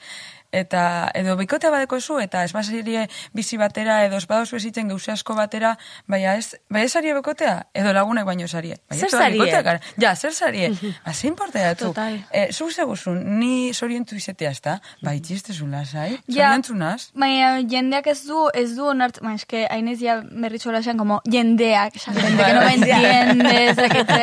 Eta 0.56 1.12
edo 1.18 1.36
bikotea 1.40 1.72
badeko 1.74 2.00
zu, 2.00 2.18
eta 2.24 2.44
ez 2.46 2.54
baserie 2.56 3.06
bizi 3.36 3.58
batera, 3.60 3.98
edo 4.08 4.20
ez 4.22 4.28
badozu 4.30 4.56
ezitzen 4.60 4.88
gauze 4.92 5.12
asko 5.12 5.36
batera, 5.36 5.74
baina 6.08 6.36
ez, 6.40 6.56
baina 6.72 6.88
ez 6.88 6.94
sarie 6.96 7.14
bikotea, 7.18 7.56
edo 7.76 7.94
lagunek 7.96 8.26
baino 8.28 8.48
sarie. 8.48 8.78
Baina 8.90 9.10
Zer 9.10 9.38
da 9.52 9.62
gara. 9.66 9.82
Ja, 10.02 10.16
zer 10.16 10.34
sarie. 10.34 10.72
Ba, 11.06 11.14
zein 11.14 11.34
importa 11.34 11.60
datu. 11.60 11.90
Total. 11.92 12.20
Eh, 12.32 12.48
zu 12.54 12.70
zeguzun, 12.72 13.20
ni 13.40 13.74
sorientu 13.74 14.16
izetea 14.16 14.52
ez 14.56 14.62
da, 14.64 14.78
bai 15.04 15.18
txistezun 15.20 15.72
lasai, 15.76 16.16
Ja, 16.28 16.48
sorientu 16.48 16.76
naz. 16.80 17.10
Baina 17.14 17.60
jendeak 17.60 18.08
ez 18.14 18.22
du, 18.28 18.46
ez 18.54 18.70
du 18.78 18.88
onart, 18.94 19.20
ba, 19.24 19.36
eske, 19.36 19.66
hainez 19.70 20.00
ya 20.02 20.22
berritxola 20.24 20.80
esan, 20.86 20.98
como 20.98 21.20
jendeak, 21.28 22.00
esan, 22.00 22.16
jende 22.24 22.44
que 22.44 22.54
no 22.54 22.62
me 22.62 22.74
entiende, 22.80 23.56
ez 23.70 23.76
dakite, 23.76 24.22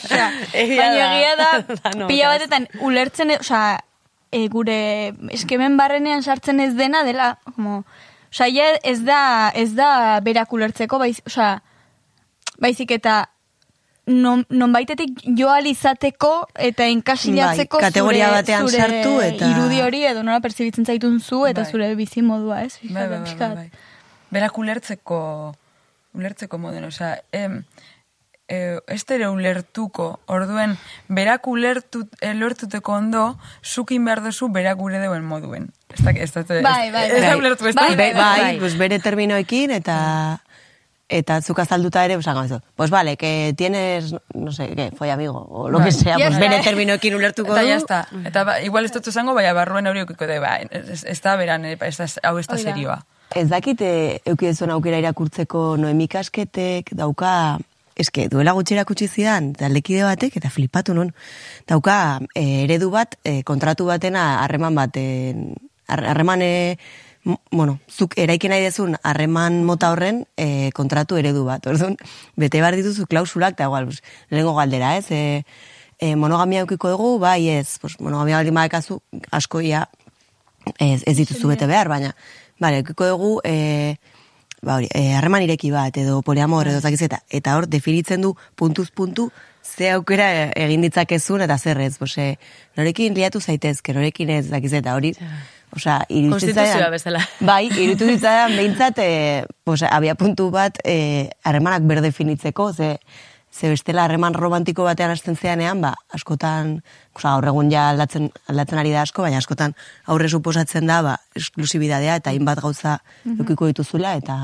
osea, 0.00 0.30
Egia 0.64 0.88
baina 0.88 0.94
da. 0.96 1.10
egia 1.18 1.34
da, 1.40 2.06
pila 2.08 2.32
batetan 2.32 2.68
ulertzen, 2.80 3.36
osea, 3.40 3.80
e, 4.34 4.48
gure 4.50 4.78
eskemen 5.36 5.78
barrenean 5.78 6.24
sartzen 6.26 6.58
ez 6.60 6.72
dena 6.74 7.04
dela, 7.06 7.36
como, 7.54 7.84
osea, 8.32 8.50
ja 8.50 8.72
ez 8.82 8.98
da, 9.06 9.52
ez 9.54 9.70
da 9.78 10.18
berak 10.26 10.52
ulertzeko, 10.52 10.98
baiz, 10.98 11.20
osea, 11.28 11.60
baizik 12.58 12.90
eta 12.98 13.20
non, 14.10 14.44
nonbaitetik 14.50 15.22
joal 15.38 15.66
izateko 15.70 16.32
eta 16.60 16.86
enkasilatzeko 16.92 17.78
Bai, 17.80 17.86
kategoria 17.88 18.28
zure, 18.28 18.40
batean 18.40 18.68
zure 18.68 18.82
sartu 18.82 19.14
eta- 19.24 19.50
irudi 19.54 19.80
hori 19.80 20.04
edo 20.10 20.22
nola 20.26 20.42
pertsibitzen 20.44 20.84
zaitun 20.84 21.20
zu 21.20 21.44
eta 21.48 21.62
Bai. 21.62 21.70
zure 21.70 21.94
bizi 21.98 22.22
modua, 22.22 22.62
ez? 22.66 22.78
Bai, 22.82 23.06
bai, 23.08 23.20
bai, 23.20 23.34
bai, 23.38 23.50
bai. 23.54 23.70
Berak 24.34 24.58
ulertzeko, 24.58 25.20
ulertzeko 26.14 26.58
moden, 26.58 26.84
osea, 26.90 27.20
em, 27.32 27.62
e, 28.48 28.78
ez 28.88 29.04
tere 29.04 29.28
ulertuko, 29.28 30.20
orduen, 30.26 30.76
berak 31.08 31.46
ulertu, 31.48 32.06
e, 32.20 32.30
ulertuteko 32.32 32.92
ondo, 32.92 33.38
zukin 33.62 34.04
behar 34.04 34.22
duzu 34.24 34.48
berak 34.52 34.78
gure 34.78 34.98
deuen 35.00 35.24
moduen. 35.24 35.70
Ez 35.94 36.04
da, 36.04 36.10
ez 36.10 36.32
da, 36.34 36.44
Bai, 36.62 36.90
bai, 36.92 37.06
ez 37.10 37.20
da 37.22 37.28
bai. 37.30 37.38
ulertu, 37.38 37.66
ez 37.68 37.74
da. 37.74 37.86
Bai, 37.88 37.96
Be, 37.96 38.12
bai, 38.14 38.40
bai. 38.40 38.58
pues 38.58 38.76
bere 38.78 38.98
terminoekin 38.98 39.70
eta 39.70 40.40
eta 41.08 41.36
zuk 41.42 41.58
azalduta 41.60 42.02
ere, 42.04 42.14
pues 42.16 42.26
hagan 42.26 42.46
eso. 42.46 42.60
Pues 42.76 42.90
vale, 42.90 43.16
que 43.16 43.54
tienes, 43.56 44.14
no 44.34 44.50
sé, 44.52 44.74
que 44.74 44.90
fue 44.96 45.10
amigo, 45.12 45.46
o 45.50 45.68
lo 45.70 45.78
Bai. 45.78 45.86
que 45.88 45.92
sea, 45.92 46.16
Ya 46.18 46.26
pues 46.28 46.38
bere 46.40 46.56
eh. 46.56 46.62
terminoekin 46.64 47.14
ulertuko 47.14 47.52
Eta 47.52 47.60
du. 47.62 47.68
ya 47.68 47.76
está. 47.76 48.08
Eta 48.24 48.42
ba, 48.44 48.60
igual 48.62 48.84
ez 48.86 48.92
dut 48.92 49.06
esango, 49.08 49.34
baina 49.34 49.52
barruen 49.52 49.86
hori 49.86 50.00
eukiko 50.00 50.26
de, 50.26 50.38
ba, 50.40 50.56
ez, 50.58 51.04
ez 51.04 51.20
da 51.22 51.36
beran, 51.36 51.64
eh, 51.66 51.76
ez 51.80 51.96
da, 51.98 52.06
hau 52.24 52.38
ez 52.38 52.46
da 52.48 52.56
serioa. 52.58 53.04
Ez 53.34 53.48
dakite 53.48 54.22
eukidezuen 54.24 54.70
aukera 54.70 54.98
irakurtzeko 54.98 55.76
noemi 55.76 56.08
kasketek 56.08 56.90
dauka, 56.96 57.58
eske 57.96 58.28
duela 58.28 58.52
gutxi 58.52 58.74
erakutsi 58.74 59.06
zidan, 59.08 59.52
taldekide 59.54 60.02
batek, 60.04 60.36
eta 60.40 60.50
flipatu 60.50 60.94
non, 60.94 61.12
dauka 61.68 62.20
eh, 62.34 62.64
eredu 62.64 62.90
bat, 62.90 63.16
eh, 63.24 63.42
kontratu 63.46 63.86
batena 63.86 64.42
harreman 64.42 64.74
baten, 64.74 65.54
har- 65.88 66.04
harreman 66.10 66.42
eh, 66.42 66.76
m- 67.24 67.38
bueno, 67.50 67.78
zuk 67.88 68.16
eraiki 68.18 68.48
nahi 68.50 68.64
dezun 68.66 68.96
harreman 69.02 69.62
mota 69.64 69.92
horren 69.94 70.24
e, 70.36 70.70
kontratu 70.76 71.16
eredu 71.16 71.44
bat. 71.46 71.64
Orduan, 71.70 71.96
bete 72.36 72.60
behar 72.60 72.76
dituzu 72.76 73.06
klausulak, 73.06 73.54
eta 73.56 73.64
igual, 73.70 73.86
pues, 73.86 74.02
lehengo 74.30 74.54
galdera, 74.58 74.96
ez? 74.98 75.06
E, 75.10 75.44
e, 75.98 76.16
monogamia 76.16 76.64
eukiko 76.66 76.90
dugu, 76.90 77.18
bai 77.22 77.48
ez, 77.48 77.78
pues, 77.80 77.94
monogamia 78.00 78.36
baldin 78.42 78.54
badekazu, 78.58 79.00
asko 79.30 79.60
ia 79.64 79.86
ez, 80.78 81.02
ez 81.06 81.16
dituzu 81.16 81.48
bete 81.48 81.66
behar, 81.70 81.88
baina, 81.88 82.14
bale, 82.60 82.82
eukiko 82.82 83.06
dugu, 83.08 83.32
e, 83.44 83.96
ba 84.64 84.78
hori, 84.80 84.88
e, 84.94 85.14
harreman 85.14 85.44
ireki 85.46 85.70
bat, 85.74 85.96
edo 86.00 86.20
poliamor, 86.26 86.68
edo 86.68 86.80
zakiz, 86.80 87.02
eta, 87.06 87.22
eta 87.30 87.56
hor 87.58 87.68
definitzen 87.70 88.24
du 88.24 88.34
puntuz 88.56 88.90
puntu, 88.90 89.30
ze 89.64 89.90
aukera 89.94 90.28
egin 90.66 90.84
ditzakezun 90.84 91.44
eta 91.46 91.58
zer 91.58 91.80
ez, 91.80 91.96
bose, 91.98 92.34
norekin 92.76 93.14
liatu 93.16 93.40
zaitezke, 93.40 93.94
norekin 93.96 94.30
ez, 94.30 94.46
zakiz, 94.50 94.72
eta 94.80 94.94
hori, 94.94 95.14
osea, 95.74 96.00
iruditzen 96.08 96.54
Konstituzioa 96.54 96.90
bezala. 96.92 97.22
Bai, 97.50 97.68
irutu 97.70 98.08
ditzaidan 98.08 98.56
behintzat, 98.58 98.98
e, 98.98 99.44
pues, 99.64 99.82
abia 99.88 100.16
puntu 100.20 100.50
bat 100.54 100.78
e, 100.84 101.30
harremanak 101.44 101.86
berdefinitzeko, 101.88 102.72
ze, 102.72 102.96
ze 103.54 103.68
bestela 103.70 104.04
harreman 104.04 104.34
romantiko 104.34 104.84
batean 104.84 105.12
hasten 105.14 105.36
zeanean, 105.36 105.80
ba, 105.80 105.92
askotan, 106.16 106.80
oza, 107.14 107.30
gaur 107.36 107.46
egun 107.52 107.70
ja 107.70 107.86
aldatzen, 107.92 108.26
aldatzen 108.50 108.80
ari 108.82 108.90
da 108.90 109.04
asko, 109.06 109.22
baina 109.22 109.38
askotan 109.38 109.76
aurre 110.10 110.28
suposatzen 110.28 110.90
da, 110.90 111.00
ba, 111.06 111.14
esklusibidadea 111.38 112.16
eta 112.20 112.34
hainbat 112.34 112.62
gauza 112.64 112.98
eukiko 113.24 113.70
dituzula, 113.70 114.16
eta, 114.18 114.38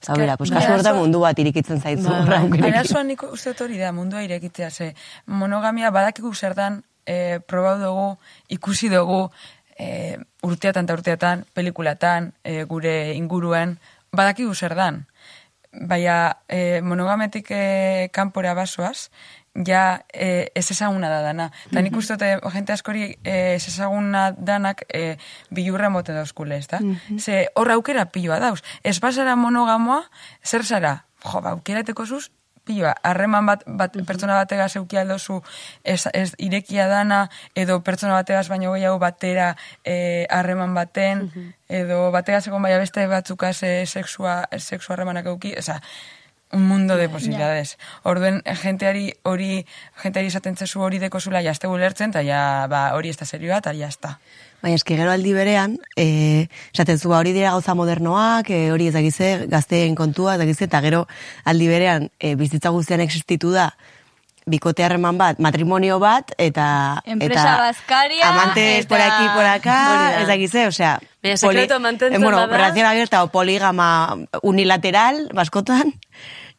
eta 0.00 0.18
bera, 0.18 0.36
pues, 0.40 0.50
kasu 0.50 0.72
hortan 0.74 0.98
mundu 0.98 1.22
bat 1.22 1.38
irikitzen 1.38 1.78
zaizu. 1.78 2.08
Bai, 2.08 2.22
horra 2.24 2.40
aukerekin. 2.42 2.78
Arazoan 2.80 3.10
nik 3.12 3.22
uste 3.28 3.54
hori 3.54 3.78
da, 3.78 3.92
mundua 3.94 4.24
irekitzea, 4.26 4.70
ze 4.70 4.90
monogamia 5.26 5.94
badakigu 5.94 6.34
zer 6.34 6.58
dan, 6.58 6.82
e, 7.06 7.38
probau 7.46 7.76
dugu, 7.78 8.08
ikusi 8.58 8.90
dugu, 8.90 9.28
e, 9.78 10.18
urteatan 10.42 10.90
eta 10.90 10.98
urteatan, 10.98 11.46
pelikulatan, 11.54 12.32
e, 12.42 12.64
gure 12.64 13.14
inguruen, 13.14 13.78
badakigu 14.10 14.54
zer 14.54 14.74
dan. 14.74 15.04
Baina 15.70 16.36
e, 16.48 16.80
monogametik 16.82 17.50
e, 17.54 18.08
kanpora 18.12 18.54
basoaz, 18.58 19.10
ja 19.54 20.04
e, 20.12 20.50
ez 20.54 20.70
ezaguna 20.70 21.08
da 21.10 21.20
dana. 21.22 21.50
Eta 21.70 21.82
nik 21.82 21.96
uste 21.96 22.16
dut, 22.16 22.26
e, 22.26 22.38
jente 22.54 22.74
askori 22.74 23.04
e, 23.22 23.36
ez 23.54 23.68
ezaguna 23.68 24.30
danak 24.32 24.82
e, 24.88 25.16
bilurra 25.50 25.90
mote 25.90 26.14
dauzkule, 26.16 26.58
ez 26.58 26.66
da? 26.70 26.80
Ze 27.18 27.46
horra 27.54 27.78
aukera 27.78 28.08
piloa 28.10 28.40
dauz. 28.42 28.60
Ez 28.82 28.98
bazara 29.00 29.36
monogamoa, 29.36 30.02
zer 30.44 30.64
zara? 30.64 30.96
Jo, 31.22 31.40
ba, 31.44 31.54
aukerateko 31.54 32.06
zuz, 32.06 32.30
piloa, 32.64 32.94
harreman 33.02 33.46
bat, 33.46 33.64
bat 33.66 33.96
pertsona 34.06 34.36
bategaz 34.40 34.74
euki 34.80 34.98
aldozu 35.00 35.40
ez, 35.84 36.04
ez 36.12 36.30
irekia 36.38 36.86
dana, 36.90 37.24
edo 37.54 37.80
pertsona 37.86 38.18
bategaz 38.20 38.48
baino 38.52 38.74
gehiago 38.76 39.00
batera 39.02 39.54
eh, 39.84 40.26
harreman 40.30 40.74
baten, 40.76 41.28
edo 41.68 42.10
bategaz 42.14 42.46
egon 42.48 42.62
baina 42.62 42.78
beste 42.82 43.06
batzukaz 43.10 43.56
eh, 43.62 43.84
sexua, 43.86 44.42
sexu 44.58 44.92
harremanak 44.92 45.30
euki, 45.32 45.54
oza, 45.58 45.80
un 46.52 46.66
mundo 46.66 46.96
de 46.96 47.08
posibilidades. 47.08 47.78
Orduen, 48.02 48.42
jenteari 48.62 49.12
hori, 49.22 49.64
jenteari 50.02 50.30
esaten 50.32 50.56
zezu 50.56 50.82
hori 50.82 50.98
dekozula 50.98 51.42
jazte 51.42 51.70
gulertzen, 51.70 52.10
eta 52.10 52.22
ja, 52.26 52.66
ba, 52.70 52.90
hori 52.98 53.12
ez 53.12 53.16
da 53.20 53.26
serioa, 53.26 53.58
eta 53.62 53.74
ja, 53.74 53.88
ez 53.88 53.98
Baina 54.60 54.76
eski 54.76 54.96
gero 54.96 55.10
aldi 55.10 55.32
berean, 55.32 55.78
e, 55.96 56.48
esaten 56.74 56.98
zu, 56.98 57.08
ba, 57.08 57.20
hori 57.22 57.32
dira 57.32 57.54
gauza 57.54 57.74
modernoak, 57.74 58.50
e, 58.50 58.70
hori 58.72 58.90
ez 58.90 58.94
dakize, 58.94 59.46
gazteen 59.48 59.94
kontua, 59.94 60.34
ez 60.34 60.42
dakize, 60.42 60.66
eta 60.66 60.82
gero 60.84 61.06
aldi 61.44 61.68
berean, 61.68 62.10
e, 62.18 62.34
bizitza 62.36 62.68
guztian 62.74 63.00
existitu 63.00 63.54
da, 63.54 63.70
bikote 64.50 64.84
harreman 64.84 65.16
bat, 65.16 65.38
matrimonio 65.38 65.98
bat, 66.02 66.34
eta... 66.36 67.00
Enpresa 67.06 67.40
eta 67.40 67.56
bazkaria, 67.62 68.28
Amantes 68.28 68.84
eta- 68.84 68.88
por 68.88 69.00
aquí, 69.00 69.28
por 69.34 69.46
acá, 69.46 69.78
da. 69.88 70.20
ez 70.20 70.28
dakize, 70.28 70.66
osea... 70.66 70.98
Baina 71.22 71.36
sekreto 71.36 71.80
mantentzen 71.80 72.20
eh, 72.20 72.24
bueno, 72.24 72.46
relación 72.46 72.86
abierta 72.86 73.22
o 73.22 73.28
polígama 73.28 74.16
unilateral, 74.42 75.28
baskotan, 75.34 75.92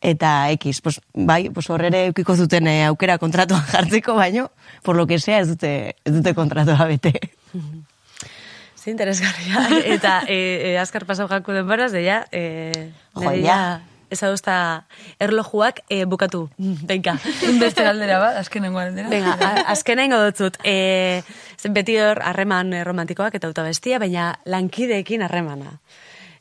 eta 0.01 0.49
X, 0.51 0.81
pues, 0.81 0.99
bai, 1.13 1.49
pues 1.49 1.69
horrere 1.69 2.07
eukiko 2.09 2.35
zuten 2.35 2.67
eh, 2.67 2.85
aukera 2.85 3.17
kontratuan 3.21 3.63
jartzeko, 3.71 4.15
baino, 4.15 4.49
por 4.83 4.95
lo 4.95 5.07
que 5.07 5.19
sea, 5.19 5.39
ez 5.39 5.47
dute, 5.47 5.95
ez 6.03 6.13
dute 6.13 6.33
kontratua 6.33 6.85
bete. 6.85 7.13
Ze 8.81 8.89
interesgarria. 8.89 9.67
Eta 9.85 10.23
e, 10.27 10.73
e, 10.73 10.77
azkar 10.81 11.05
pasau 11.05 11.27
jaku 11.29 11.53
denboraz, 11.53 11.91
deia, 11.93 12.25
e, 12.33 12.89
ja. 13.13 13.33
ja, 13.37 13.59
ez 14.09 14.23
adozta 14.25 14.55
erlojuak 15.21 15.83
e, 15.87 16.05
bukatu. 16.09 16.47
Benka. 16.57 17.13
Beste 17.61 17.85
galdera 17.85 18.17
bat, 18.19 18.39
azkenengo 18.41 18.81
galdera. 18.81 19.07
Venga, 19.13 19.37
a- 19.37 19.67
azkena 19.75 20.03
ingo 20.09 20.17
dutzut. 20.25 20.57
E, 20.65 21.21
zen 21.61 21.77
beti 21.77 21.99
hor 22.01 22.23
harreman 22.25 22.73
romantikoak 22.83 23.37
eta 23.37 23.47
auta 23.51 23.63
bestia, 23.69 24.01
baina 24.01 24.39
lankideekin 24.49 25.21
harremana. 25.21 25.77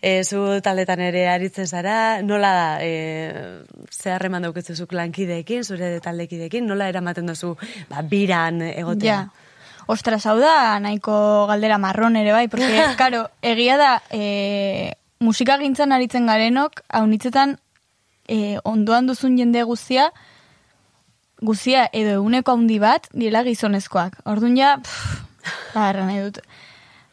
E, 0.00 0.24
zu 0.24 0.60
taldetan 0.64 1.02
ere 1.04 1.26
aritzen 1.28 1.66
zara, 1.68 2.22
nola 2.24 2.50
da, 2.56 2.68
e, 2.80 3.64
ze 3.92 4.14
harreman 4.14 4.46
daukizuzuk 4.46 4.94
lankideekin, 4.96 5.64
zure 5.64 5.98
taldekideekin, 6.00 6.64
nola 6.66 6.88
eramaten 6.88 7.28
duzu 7.28 7.52
ba, 7.90 8.00
biran 8.00 8.62
egotea? 8.64 9.18
Ja. 9.26 9.84
Ostras, 9.92 10.22
hau 10.30 10.38
da 10.40 10.78
nahiko 10.80 11.46
galdera 11.50 11.76
marron 11.82 12.16
ere 12.16 12.32
bai, 12.32 12.46
porque, 12.48 12.86
karo, 13.00 13.26
egia 13.42 13.76
da, 13.76 13.92
e, 14.08 14.94
musika 15.20 15.58
gintzan 15.60 15.92
aritzen 15.92 16.26
garenok, 16.30 16.80
haunitzetan, 16.88 17.58
e, 18.24 18.56
ondoan 18.64 19.10
duzun 19.10 19.36
jende 19.36 19.66
guztia, 19.68 20.10
guztia 21.44 21.88
edo 21.92 22.16
eguneko 22.20 22.56
handi 22.56 22.78
bat, 22.80 23.08
direla 23.12 23.44
gizonezkoak. 23.44 24.20
Orduan 24.30 24.56
ja, 24.56 24.76
pff, 24.80 25.74
erran 25.76 26.08
nahi 26.08 26.24
dut. 26.24 26.40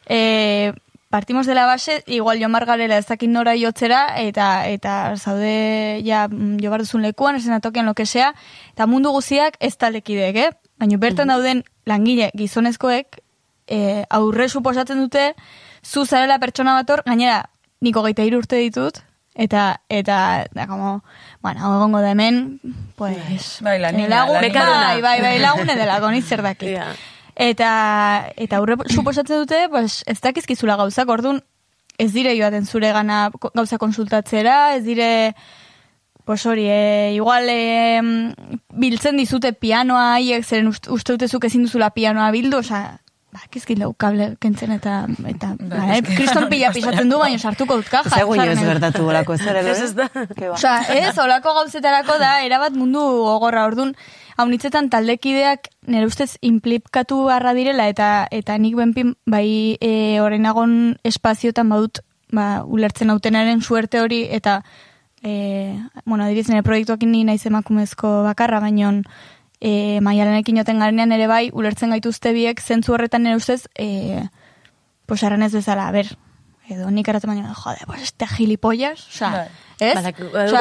E, 0.08 0.72
partimos 1.08 1.46
de 1.46 1.54
la 1.54 1.66
base, 1.66 2.04
igual 2.06 2.40
jo 2.40 2.48
margarela 2.48 2.98
ez 2.98 3.06
dakit 3.06 3.30
nora 3.30 3.54
jotzera, 3.56 4.20
eta 4.20 4.66
eta 4.68 5.16
zaude 5.16 6.02
ja 6.04 6.28
mm, 6.28 6.58
jo 6.62 6.70
bar 6.70 6.84
duzun 6.84 7.02
lekuan, 7.02 7.36
esen 7.36 7.52
atokian 7.52 7.86
lo 7.86 7.94
que 7.94 8.06
sea, 8.06 8.34
eta 8.72 8.86
mundu 8.86 9.10
guztiak 9.10 9.56
ez 9.60 9.76
taldekideek, 9.76 10.36
eh? 10.36 10.50
Baina 10.78 10.98
bertan 11.00 11.28
dauden 11.32 11.64
langile 11.86 12.30
gizonezkoek 12.36 13.20
e, 13.66 14.04
aurre 14.10 14.48
suposatzen 14.48 15.00
dute 15.00 15.34
zu 15.82 16.04
zarela 16.06 16.38
pertsona 16.38 16.74
bat 16.74 16.90
hor, 16.90 17.02
gainera 17.06 17.48
niko 17.80 18.02
geita 18.02 18.24
urte 18.36 18.56
ditut, 18.60 19.00
eta, 19.34 19.80
eta, 19.88 20.46
da, 20.52 20.66
como, 20.66 21.04
bueno, 21.40 21.60
hau 21.62 21.76
egongo 21.76 22.00
da 22.00 22.10
hemen, 22.10 22.60
pues, 22.96 23.60
Bai, 23.62 23.78
la 23.78 23.92
niña, 23.92 24.08
lagun, 24.08 24.42
la 24.42 24.50
bai, 24.50 25.00
bai, 25.00 25.20
bai, 25.22 25.38
lagune 25.38 25.76
delako, 25.76 26.10
nik 26.10 26.24
zer 26.24 26.42
dakit. 26.42 26.74
Ja. 26.78 26.92
Eta, 27.38 28.32
eta 28.34 28.58
aurre 28.58 28.74
suposatzen 28.90 29.44
dute, 29.44 29.68
pues, 29.70 30.02
ez 30.10 30.18
dakizkizula 30.20 30.74
gauzak, 30.80 31.08
orduan, 31.08 31.38
ez 31.98 32.10
dire 32.12 32.32
joaten 32.38 32.66
zure 32.66 32.90
gana 32.92 33.28
gauza 33.54 33.78
konsultatzera, 33.78 34.74
ez 34.74 34.82
dire, 34.84 35.36
pues 36.26 36.44
hori, 36.46 36.66
e, 36.68 37.12
igual 37.14 37.46
e, 37.48 38.02
biltzen 38.74 39.16
dizute 39.16 39.52
pianoa 39.54 40.16
haiek, 40.16 40.44
zeren 40.44 40.68
ust- 40.72 40.90
uste 40.90 41.14
dutezuk 41.14 41.46
ezin 41.46 41.62
duzula 41.64 41.90
pianoa 41.94 42.28
bildu, 42.34 42.58
osea, 42.58 42.98
ba, 43.32 43.40
kizkin 43.54 43.78
lau 43.82 43.92
kable 43.94 44.32
kentzen 44.42 44.74
eta, 44.74 45.04
eta 45.30 45.54
Ba, 45.60 45.86
eh, 45.94 46.02
kriston 46.02 46.48
pila 46.50 46.72
pisatzen 46.76 47.08
du, 47.08 47.18
baina 47.22 47.38
sartuko 47.38 47.78
dut 47.80 47.88
kaja. 47.92 48.26
Osea, 48.26 48.50
ez 48.52 48.58
gertatu 48.66 49.06
olako 49.08 49.38
ez 49.38 49.42
ere, 49.46 49.62
Ez 49.70 49.94
da. 49.94 50.10
Osea, 50.52 50.76
ez, 51.00 51.14
olako 51.22 51.54
gauzetarako 51.62 52.18
da, 52.18 52.40
erabat 52.42 52.74
mundu 52.74 53.00
gogorra, 53.24 53.64
ordun 53.70 53.94
haunitzetan 54.38 54.88
taldekideak 54.90 55.66
nire 55.90 56.06
ustez 56.06 56.36
implikatu 56.46 57.24
barra 57.26 57.54
direla, 57.58 57.88
eta 57.90 58.26
eta 58.30 58.56
nik 58.58 58.76
benpin, 58.78 59.16
bai, 59.26 59.76
e, 59.82 60.20
orenagon 60.22 60.96
espaziotan 61.04 61.68
badut, 61.74 62.00
ba, 62.32 62.62
ulertzen 62.64 63.10
autenaren 63.10 63.62
suerte 63.62 64.00
hori, 64.00 64.22
eta, 64.30 64.60
e, 65.22 65.74
bueno, 66.04 66.24
adibidez, 66.24 66.48
nire 66.52 66.62
proiektuakin 66.62 67.10
ni 67.12 67.24
naiz 67.26 67.44
emakumezko 67.50 68.22
bakarra, 68.28 68.62
baino, 68.62 68.92
e, 69.60 69.98
maialenekin 70.06 70.62
joten 70.62 70.78
garenean 70.78 71.12
ere 71.12 71.26
bai, 71.26 71.48
ulertzen 71.52 71.90
gaituzte 71.90 72.32
biek, 72.36 72.62
zentzu 72.62 72.94
horretan 72.94 73.26
nire 73.26 73.42
ustez, 73.42 73.64
e, 73.74 74.22
pues 75.06 75.24
arran 75.24 75.42
ez 75.42 75.52
bezala, 75.56 75.90
ber, 75.90 76.14
edo 76.68 76.90
nik 76.90 77.08
eratzen 77.08 77.30
baino, 77.32 77.54
jode, 77.54 77.78
pues 77.86 78.02
este 78.02 78.26
gilipollas, 78.26 79.06
osea, 79.08 79.30
Bai. 79.30 79.48
ez? 79.80 79.96
Ez 79.96 80.52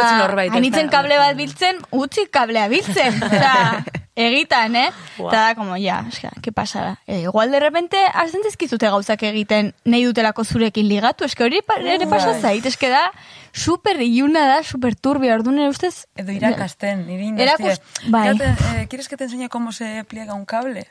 hainitzen 0.54 0.88
da- 0.90 0.98
kable 0.98 1.18
bat 1.18 1.36
biltzen, 1.36 1.78
utzi 1.92 2.28
kablea 2.32 2.68
biltzen, 2.72 3.18
osea, 3.24 3.84
egitan, 4.18 4.76
eh? 4.76 4.90
Buah. 5.18 5.30
Eta 5.34 5.42
da, 5.48 5.56
como, 5.56 5.76
ja, 5.78 6.04
osea, 6.08 6.32
que 6.42 6.52
pasada. 6.52 7.00
E, 7.06 7.20
igual, 7.22 7.52
de 7.52 7.60
repente, 7.60 7.98
hasten 8.14 8.42
dizkizute 8.46 8.90
gauzak 8.90 9.22
egiten 9.24 9.74
nahi 9.86 10.06
dutelako 10.08 10.44
zurekin 10.46 10.88
ligatu, 10.90 11.26
eske 11.26 11.44
hori 11.44 11.62
ere 11.86 12.08
pasa 12.08 12.34
zait, 12.40 12.66
eske 12.66 12.90
da, 12.90 13.12
super 13.52 14.00
iluna 14.02 14.48
da, 14.48 14.64
super 14.64 14.96
turbia, 14.96 15.36
orduan 15.36 15.60
ere 15.60 15.70
ustez... 15.70 16.08
Edo 16.16 16.32
irakasten, 16.32 17.06
niri 17.06 17.30
Erakus- 17.38 17.78
indaztie. 17.78 18.10
bai. 18.10 18.32
Fíjate, 18.38 18.82
eh, 18.82 18.88
¿Quieres 18.88 19.08
que 19.10 19.18
te 19.18 19.26
enseñe 19.26 19.50
cómo 19.50 19.72
se 19.72 20.04
pliega 20.06 20.34
un 20.34 20.46
cable? 20.46 20.88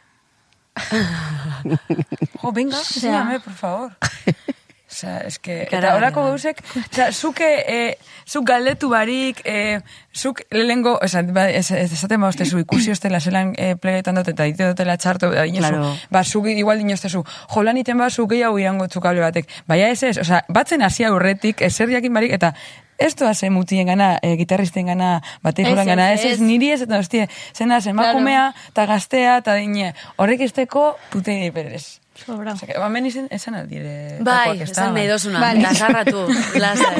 jo, 2.43 2.53
venga, 2.53 2.77
enséñame, 2.79 3.41
por 3.41 3.55
favor. 3.55 3.97
Osea, 4.97 5.17
eske, 5.29 5.55
Kara, 5.69 5.91
eta 5.91 5.97
horako 5.99 6.23
gauzek, 6.31 6.63
osea, 6.81 7.11
zuke, 7.13 7.45
e, 7.69 7.81
zuk 8.25 8.47
galdetu 8.49 8.89
barik, 8.89 9.43
e, 9.45 9.83
zuk 10.17 10.41
lehengo, 10.57 10.95
osea, 11.05 11.21
ba, 11.37 11.51
ez, 11.51 11.67
ez 11.71 11.91
esaten 11.93 12.23
ba 12.25 12.31
zu 12.33 12.59
ikusi 12.63 12.95
ostela 12.95 13.21
zelan 13.21 13.53
e, 13.59 13.75
plegetan 13.77 14.17
dut 14.17 14.31
eta 14.33 14.45
dite 14.49 14.71
dutela 14.71 14.97
txarto, 14.97 15.31
da, 15.35 15.45
inozu, 15.45 15.69
Claro. 15.69 15.93
ba, 16.11 16.25
zuk 16.25 16.47
igual 16.49 16.79
dinoztezu, 16.79 17.25
jolan 17.53 17.77
iten 17.77 17.99
ba, 17.99 18.09
zuk 18.09 18.31
gehiago 18.31 18.59
irango 18.59 18.89
kable 18.89 19.21
batek, 19.21 19.53
baina 19.69 19.91
ez 19.91 20.03
ez, 20.03 20.17
osea, 20.19 20.41
batzen 20.49 20.81
hasi 20.83 21.05
aurretik, 21.05 21.61
ezer 21.61 21.93
jakin 21.93 22.15
barik, 22.15 22.33
eta 22.33 22.55
ez 22.97 23.15
doa 23.17 23.35
ze 23.35 23.51
mutien 23.51 23.87
gana, 23.87 24.17
e, 24.23 24.33
gitarristen 24.37 24.87
gana, 24.87 25.21
batei 25.43 25.67
Ez, 25.67 25.71
joran 25.71 25.87
gana, 25.87 26.13
ez, 26.13 26.21
ez, 26.21 26.25
ez, 26.25 26.33
ez. 26.33 26.41
niri 26.41 26.73
ez, 26.73 26.81
eta 26.81 26.97
hostie, 26.99 27.29
zena, 27.53 27.83
emakumea, 27.85 28.55
eta 28.73 28.87
gaztea, 28.87 29.37
eta 29.45 29.61
dine, 29.61 29.93
horrek 30.17 30.41
izteko, 30.49 30.97
putei 31.13 31.51
berez. 31.51 32.01
Sobra. 32.25 32.53
Osea, 32.57 32.69
que, 32.71 32.79
hemen 32.81 33.07
izan, 33.07 33.27
esan 33.31 33.55
aldire. 33.59 34.19
Bai, 34.25 34.61
esan 34.65 34.95
nahi 34.97 35.07
dozuna. 35.11 35.41
Vale. 35.43 35.61
Lazarratu. 35.67 36.27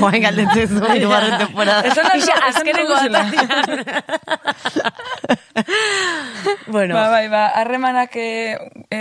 Joain 0.01 0.23
galdetzen 0.27 0.69
zu, 0.69 0.85
hirugarren 0.93 1.39
temporada. 1.47 1.81
Esan 1.89 2.05
nahi 2.11 2.19
Ixa, 2.23 2.33
esan 2.37 2.49
azkenengo 2.53 2.95
duguzela. 2.95 3.21
atatian. 3.25 3.85
bueno, 6.67 6.95
Ba, 6.95 7.09
bai, 7.11 7.29
ba, 7.29 7.47
harremanak 7.61 8.15
e, 8.17 8.57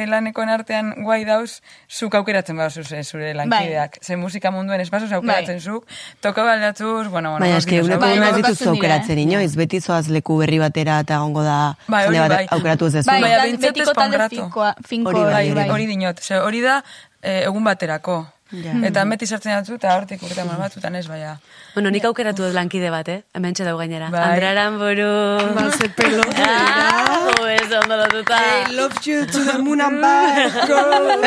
lanekoen 0.07 0.49
artean 0.49 0.93
guai 1.03 1.23
dauz, 1.27 1.61
zuk 1.89 2.15
aukeratzen 2.15 2.57
bauz 2.57 2.73
zure, 2.73 3.03
zure 3.03 3.33
lankideak. 3.37 3.99
Ze 4.01 4.15
musika 4.17 4.51
munduen 4.51 4.81
ez 4.81 4.89
bazuz 4.93 5.11
aukeratzen 5.17 5.59
zuk, 5.61 5.85
toka 6.21 6.43
baldatuz, 6.43 7.07
bueno, 7.09 7.35
bueno. 7.35 7.45
Baina 7.45 7.83
uneko 7.83 7.99
Bai, 8.05 8.17
una 8.17 8.29
ez 8.29 8.35
dituzu 8.41 8.63
dira, 8.63 8.71
aukeratzen 8.75 9.19
inoiz, 9.25 9.55
beti 9.55 9.81
zoaz 9.81 10.07
leku 10.09 10.37
berri 10.41 10.59
batera 10.59 10.99
eta 11.05 11.19
gongo 11.23 11.43
da 11.43 11.75
Bai, 11.87 12.05
hori 12.07 12.15
jende 12.17 12.29
bat 12.29 12.37
bai. 12.37 12.47
aukeratu 12.57 12.87
ez 12.87 12.93
dezu. 12.99 13.09
Bai, 13.11 13.21
tal- 13.21 13.41
behintzat 13.41 13.69
betiko 13.73 13.89
ez 13.89 13.95
pa 13.95 14.01
un 14.01 14.03
talde 14.05 14.17
rato. 14.23 14.35
finkoa, 14.35 14.75
finko, 14.87 15.09
Hori 15.09 15.19
bai, 15.19 15.33
Bai, 15.33 15.49
hori 15.51 15.69
hori 15.75 15.85
dinot. 15.91 16.19
Ze, 16.21 16.39
hori 16.39 16.61
da 16.61 16.83
e, 17.21 17.43
egun 17.45 17.63
baterako. 17.63 18.25
Ja. 18.63 18.73
Eta 18.87 19.03
beti 19.09 19.27
sartzen 19.27 19.51
datu 19.55 19.75
eta 19.75 19.95
hortik 19.97 20.21
urtean 20.23 20.47
batutan 20.47 20.95
ez, 20.95 21.07
baina. 21.07 21.37
bueno, 21.73 21.89
nik 21.91 22.05
aukeratu 22.05 22.43
dut 22.45 22.53
lankide 22.55 22.89
bat, 22.93 23.07
eh? 23.09 23.21
Hemen 23.35 23.53
txedau 23.53 23.77
gainera. 23.77 24.09
Bai. 24.13 24.21
Andrea 24.31 24.51
Aramburu. 24.51 25.09
Ba, 25.55 25.65
ze 25.71 25.89
pelo. 25.89 26.23
Ah, 26.45 27.31
jo, 27.39 27.47
ez 27.47 27.71
ondo 27.81 27.97
lotuta. 27.97 28.37
love 28.71 28.95
you 29.05 29.25
to 29.25 29.43
the 29.43 29.57
moon 29.59 29.81
and 29.81 30.01
back, 30.01 30.53
girl. 30.67 31.21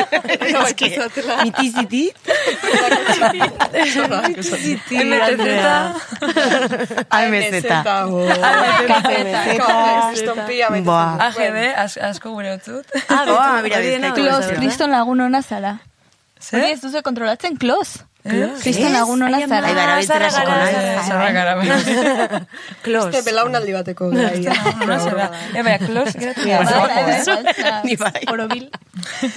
Mitiziti. 1.44 2.04
Mitiziti, 4.28 4.96
MTZ. 5.04 5.66
AMZ. 7.10 7.66
Boa. 10.84 11.16
AGB, 11.28 11.58
az, 11.76 11.98
asko 12.10 12.30
gure 12.30 12.54
utzut. 12.54 12.86
Ah, 13.08 13.24
Klos, 14.14 14.28
gauza, 14.28 14.54
kriston 14.54 14.90
lagun 14.90 15.20
ona 15.20 15.42
zara. 15.42 15.78
Zer? 16.40 16.60
Hori 16.60 16.70
ez 16.72 16.80
duzu 16.80 17.02
kontrolatzen, 17.02 17.56
klos. 17.58 17.98
Eh? 18.28 18.48
Kriston 18.60 18.92
lagun 18.92 19.22
ona 19.22 19.36
Ai, 19.38 19.44
ama. 19.46 19.54
zara. 19.56 19.68
Ai, 19.68 19.74
ba, 19.74 19.82
erabiltzera 19.86 20.30
Zarra 20.30 20.56
hasiko 21.00 21.18
gara. 21.32 21.52
Eh. 21.62 22.40
Klos. 22.82 23.06
Este 23.08 23.22
belaunaldi 23.30 23.72
bateko 23.72 24.10
zara. 24.12 25.28
E, 25.54 25.62
baina, 25.62 25.78
klos, 25.78 26.16
Ni 27.84 27.96
bai. 27.96 28.24
Orobil. 28.32 28.68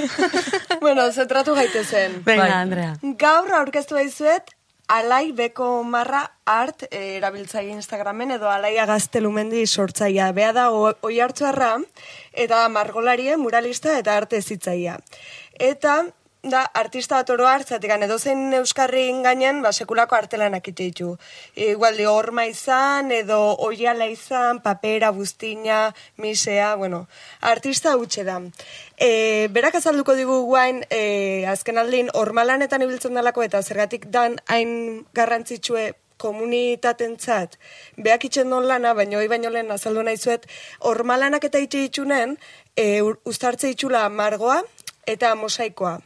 bueno, 0.82 1.12
zentratu 1.12 1.54
gaitezen. 1.56 2.22
Venga, 2.26 2.44
Bai. 2.44 2.52
Andrea. 2.52 2.96
Gaur 3.02 3.54
aurkeztu 3.62 3.96
daizuet, 3.96 4.52
alai 4.92 5.32
beko 5.32 5.84
marra 5.88 6.26
art 6.46 6.84
e, 6.90 7.18
erabiltzaile 7.18 7.72
Instagramen 7.78 8.32
edo 8.36 8.50
alaia 8.52 8.86
gaztelumendi 8.90 9.66
sortzaia. 9.68 10.32
Bea 10.36 10.52
da 10.58 10.70
o- 10.72 10.98
oi 11.02 11.20
hartzuarra 11.24 11.78
eta 12.34 12.68
margolarie, 12.70 13.38
muralista 13.38 13.98
eta 14.00 14.18
arte 14.18 14.42
zitzaia. 14.42 14.98
Eta 15.60 16.02
da 16.44 16.64
artista 16.74 17.20
bat 17.20 17.30
oro 17.30 17.46
hartzatik, 17.46 17.92
edo 18.02 18.18
zein 18.18 18.54
euskarrin 18.58 19.22
gainen, 19.22 19.62
ba, 19.62 19.72
sekulako 19.72 20.16
artelanak 20.18 20.68
ite 20.72 20.88
ditu. 20.90 21.12
Igual 21.56 21.98
di 21.98 22.08
horma 22.10 22.48
izan, 22.50 23.12
edo 23.14 23.38
oiala 23.62 24.08
izan, 24.10 24.62
papera, 24.62 25.12
buztina, 25.12 25.94
misea, 26.18 26.74
bueno, 26.76 27.08
artista 27.42 27.96
hutxe 27.96 28.26
da. 28.26 28.40
E, 28.98 29.50
berak 29.54 29.78
azalduko 29.78 30.18
digu 30.18 30.42
guain, 30.50 30.84
e, 30.90 31.46
azken 31.46 31.78
aldin, 31.78 32.10
hormalanetan 32.14 32.82
ibiltzen 32.82 33.14
dalako 33.14 33.46
eta 33.46 33.62
zergatik 33.62 34.10
dan 34.10 34.40
hain 34.48 35.06
garrantzitsue 35.14 35.92
komunitatentzat 36.22 37.58
beak 37.98 38.26
itxen 38.30 38.50
non 38.50 38.68
lana, 38.70 38.94
baina 38.94 39.18
hoi 39.18 39.28
baino 39.30 39.50
lehen 39.50 39.72
azaldu 39.74 40.04
nahizuet, 40.06 40.46
hormalanak 40.80 41.50
eta 41.50 41.62
itxe 41.62 41.86
itxunen, 41.88 42.38
e, 42.76 43.02
uztartze 43.02 43.74
itxula 43.74 44.08
margoa 44.10 44.62
eta 45.06 45.36
mosaikoa. 45.36 46.00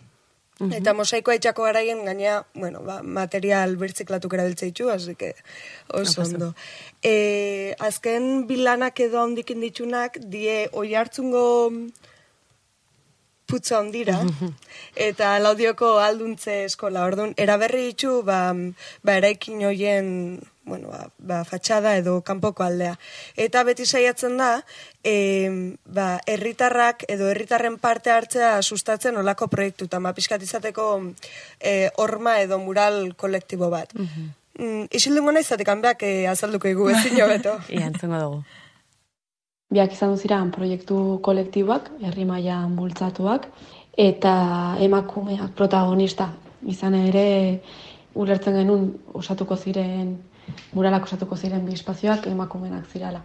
Eta 0.56 0.94
mosaikoa 0.96 1.36
itxako 1.36 1.66
garaien 1.68 2.06
gaina, 2.08 2.46
bueno, 2.54 2.80
ba, 2.88 3.02
material 3.04 3.76
birtziklatuk 3.76 4.38
erabiltze 4.38 4.70
ditu, 4.70 4.88
así 4.90 5.16
que 5.16 5.34
oso 5.92 6.22
ondo. 6.24 6.54
E, 7.04 7.76
azken 7.80 8.48
bilanak 8.48 9.00
edo 9.04 9.20
handikin 9.20 9.60
ditunak, 9.60 10.16
die 10.32 10.70
oi 10.72 10.94
hartzungo 10.96 11.44
putza 13.46 13.82
ondira, 13.82 14.22
eta 14.96 15.36
laudioko 15.44 15.98
alduntze 16.00 16.64
eskola. 16.70 17.04
Orduan, 17.04 17.36
eraberri 17.36 17.90
ditu, 17.92 18.22
ba, 18.24 18.56
ba 19.04 19.20
eraikin 19.20 19.60
hoien, 19.68 20.08
bueno, 20.66 20.90
ba, 20.90 21.10
ba, 21.20 21.44
fatxada 21.46 21.96
edo 21.98 22.20
kanpoko 22.26 22.64
aldea. 22.66 22.96
Eta 23.38 23.64
beti 23.64 23.86
saiatzen 23.86 24.38
da, 24.42 24.50
e, 25.04 25.76
ba, 25.86 26.20
herritarrak 26.26 27.06
edo 27.08 27.30
herritarren 27.30 27.78
parte 27.78 28.12
hartzea 28.12 28.58
sustatzen 28.64 29.18
olako 29.22 29.48
proiektu, 29.48 29.86
eta 29.86 30.02
mapiskat 30.02 30.44
izateko 30.44 30.90
e, 31.60 31.92
horma 32.02 32.40
edo 32.42 32.60
mural 32.60 33.14
kolektibo 33.16 33.70
bat. 33.70 33.94
Mm, 33.96 34.88
Isildungo 34.96 35.36
nahi 35.36 35.46
zatek 35.46 35.70
hanbeak 35.70 36.04
e, 36.04 36.14
azalduko 36.32 36.72
igu 36.72 36.90
ezin 36.90 37.22
hobeto. 37.24 37.60
Ia, 37.70 37.88
entzungo 37.92 38.22
dugu. 38.26 38.44
Biak 39.76 39.94
izan 39.94 40.14
ziren 40.18 40.52
proiektu 40.54 41.20
kolektiboak, 41.26 41.90
herri 42.06 42.26
mailan 42.26 42.76
bultzatuak, 42.78 43.50
eta 43.98 44.36
emakumeak 44.82 45.54
protagonista. 45.58 46.32
Izan 46.66 46.96
ere, 46.98 47.26
ulertzen 48.16 48.56
genuen 48.58 48.88
osatuko 49.14 49.58
ziren, 49.58 50.16
muralak 50.74 51.08
osatuko 51.08 51.38
ziren 51.38 51.66
bi 51.66 51.74
espazioak 51.74 52.28
emakumenak 52.28 52.88
zirala. 52.92 53.22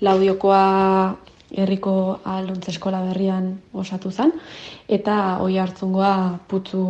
Laudiokoa 0.00 1.16
herriko 1.54 2.20
alduntze 2.24 2.72
eskola 2.72 3.02
berrian 3.04 3.52
osatu 3.72 4.10
zen, 4.10 4.32
eta 4.88 5.38
oi 5.44 5.58
hartzungoa 5.58 6.40
putzu 6.48 6.84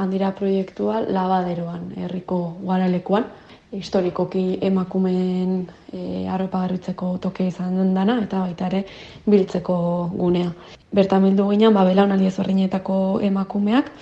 handira 0.00 0.32
proiektua 0.32 1.00
labaderoan, 1.02 1.92
herriko 1.96 2.40
guaralekuan 2.62 3.26
historikoki 3.72 4.58
emakumeen 4.66 5.68
e, 5.92 6.26
arropa 6.28 6.64
garbitzeko 6.64 7.12
toke 7.22 7.46
izan 7.46 7.94
dana 7.94 8.18
eta 8.24 8.40
baita 8.42 8.66
ere 8.66 8.84
biltzeko 9.30 9.76
gunea. 10.14 10.50
Bertan 10.92 11.22
bildu 11.28 11.46
ginen, 11.52 11.74
ba, 11.74 11.84
belaunaldi 11.86 12.26
ezberdinetako 12.26 13.20
emakumeak, 13.22 13.92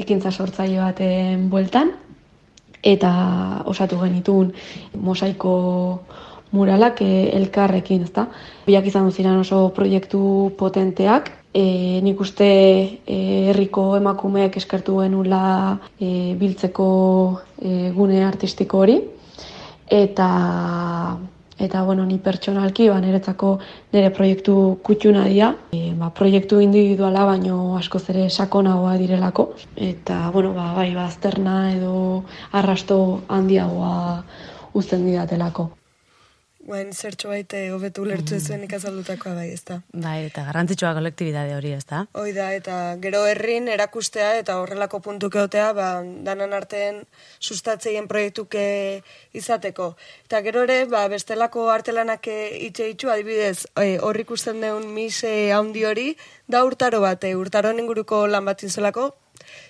ekintza 0.00 0.32
sortzaile 0.32 0.80
baten 0.80 1.50
bueltan, 1.52 1.92
eta 2.82 3.10
osatu 3.68 3.98
genitun 4.00 4.52
mosaiko 4.94 5.54
muralak 6.52 7.02
e, 7.02 7.30
elkarrekin, 7.36 8.02
ezta? 8.08 8.26
Biak 8.66 8.86
izan 8.90 9.10
ziren 9.12 9.38
oso 9.42 9.68
proiektu 9.74 10.52
potenteak, 10.58 11.30
e, 11.54 12.00
nik 12.02 12.20
uste 12.20 12.48
e, 13.06 13.18
herriko 13.50 13.94
emakumeek 13.98 14.56
eskertu 14.60 15.00
genula 15.02 15.78
e, 15.98 16.34
biltzeko 16.40 16.88
e, 17.60 17.90
gune 17.96 18.24
artistiko 18.26 18.82
hori, 18.84 18.98
eta 19.90 20.30
eta 21.60 21.82
bueno, 21.84 22.06
ni 22.06 22.18
pertsonalki 22.18 22.88
ba 22.88 23.00
niretzako 23.00 23.58
nire 23.92 24.10
proiektu 24.16 24.54
kutxuna 24.82 25.26
dira, 25.28 25.52
e, 25.72 25.92
ba, 25.98 26.10
proiektu 26.10 26.60
individuala 26.64 27.26
baino 27.28 27.76
askoz 27.78 28.04
ere 28.14 28.28
sakonagoa 28.30 28.96
direlako 28.98 29.50
eta 29.76 30.30
bueno, 30.32 30.54
ba 30.54 30.72
bai 30.74 30.94
bazterna 30.94 31.58
edo 31.74 32.24
arrasto 32.52 33.20
handiagoa 33.28 34.22
uzten 34.74 35.06
didatelako. 35.06 35.70
Guen 36.70 36.92
zertxo 36.94 37.32
baite 37.32 37.64
hobetu 37.74 38.04
lertu 38.06 38.36
ezuen 38.36 38.62
ikazaldutakoa 38.62 39.32
bai, 39.34 39.48
ez 39.56 39.64
da. 39.66 39.80
Bai, 39.90 40.28
eta 40.28 40.44
garrantzitsua 40.46 40.92
kolektibidade 40.94 41.56
hori, 41.56 41.72
ez 41.74 41.82
da? 41.88 42.04
Hoi 42.14 42.30
da, 42.36 42.52
eta 42.54 42.76
gero 43.02 43.24
herrin 43.26 43.66
erakustea 43.74 44.36
eta 44.38 44.60
horrelako 44.60 45.00
puntuk 45.02 45.34
egotea, 45.34 45.72
ba, 45.74 45.88
danan 46.28 46.54
artean 46.54 47.00
sustatzeien 47.40 48.06
proiektuke 48.12 48.62
izateko. 49.34 49.90
Eta 50.28 50.44
gero 50.46 50.62
ere, 50.68 50.84
ba, 50.92 51.02
bestelako 51.10 51.66
artelanak 51.74 52.30
itxe 52.30 52.92
itxu, 52.94 53.10
adibidez, 53.10 53.66
e, 53.74 53.98
hor 53.98 54.22
ikusten 54.22 54.62
deun 54.62 54.86
mise 54.94 55.50
handi 55.56 55.82
hori, 55.90 56.08
da 56.46 56.62
urtaro 56.68 57.02
bate, 57.02 57.34
urtaroen 57.34 57.82
inguruko 57.82 58.28
lan 58.30 58.46
bat 58.46 58.62
inzolako, 58.62 59.10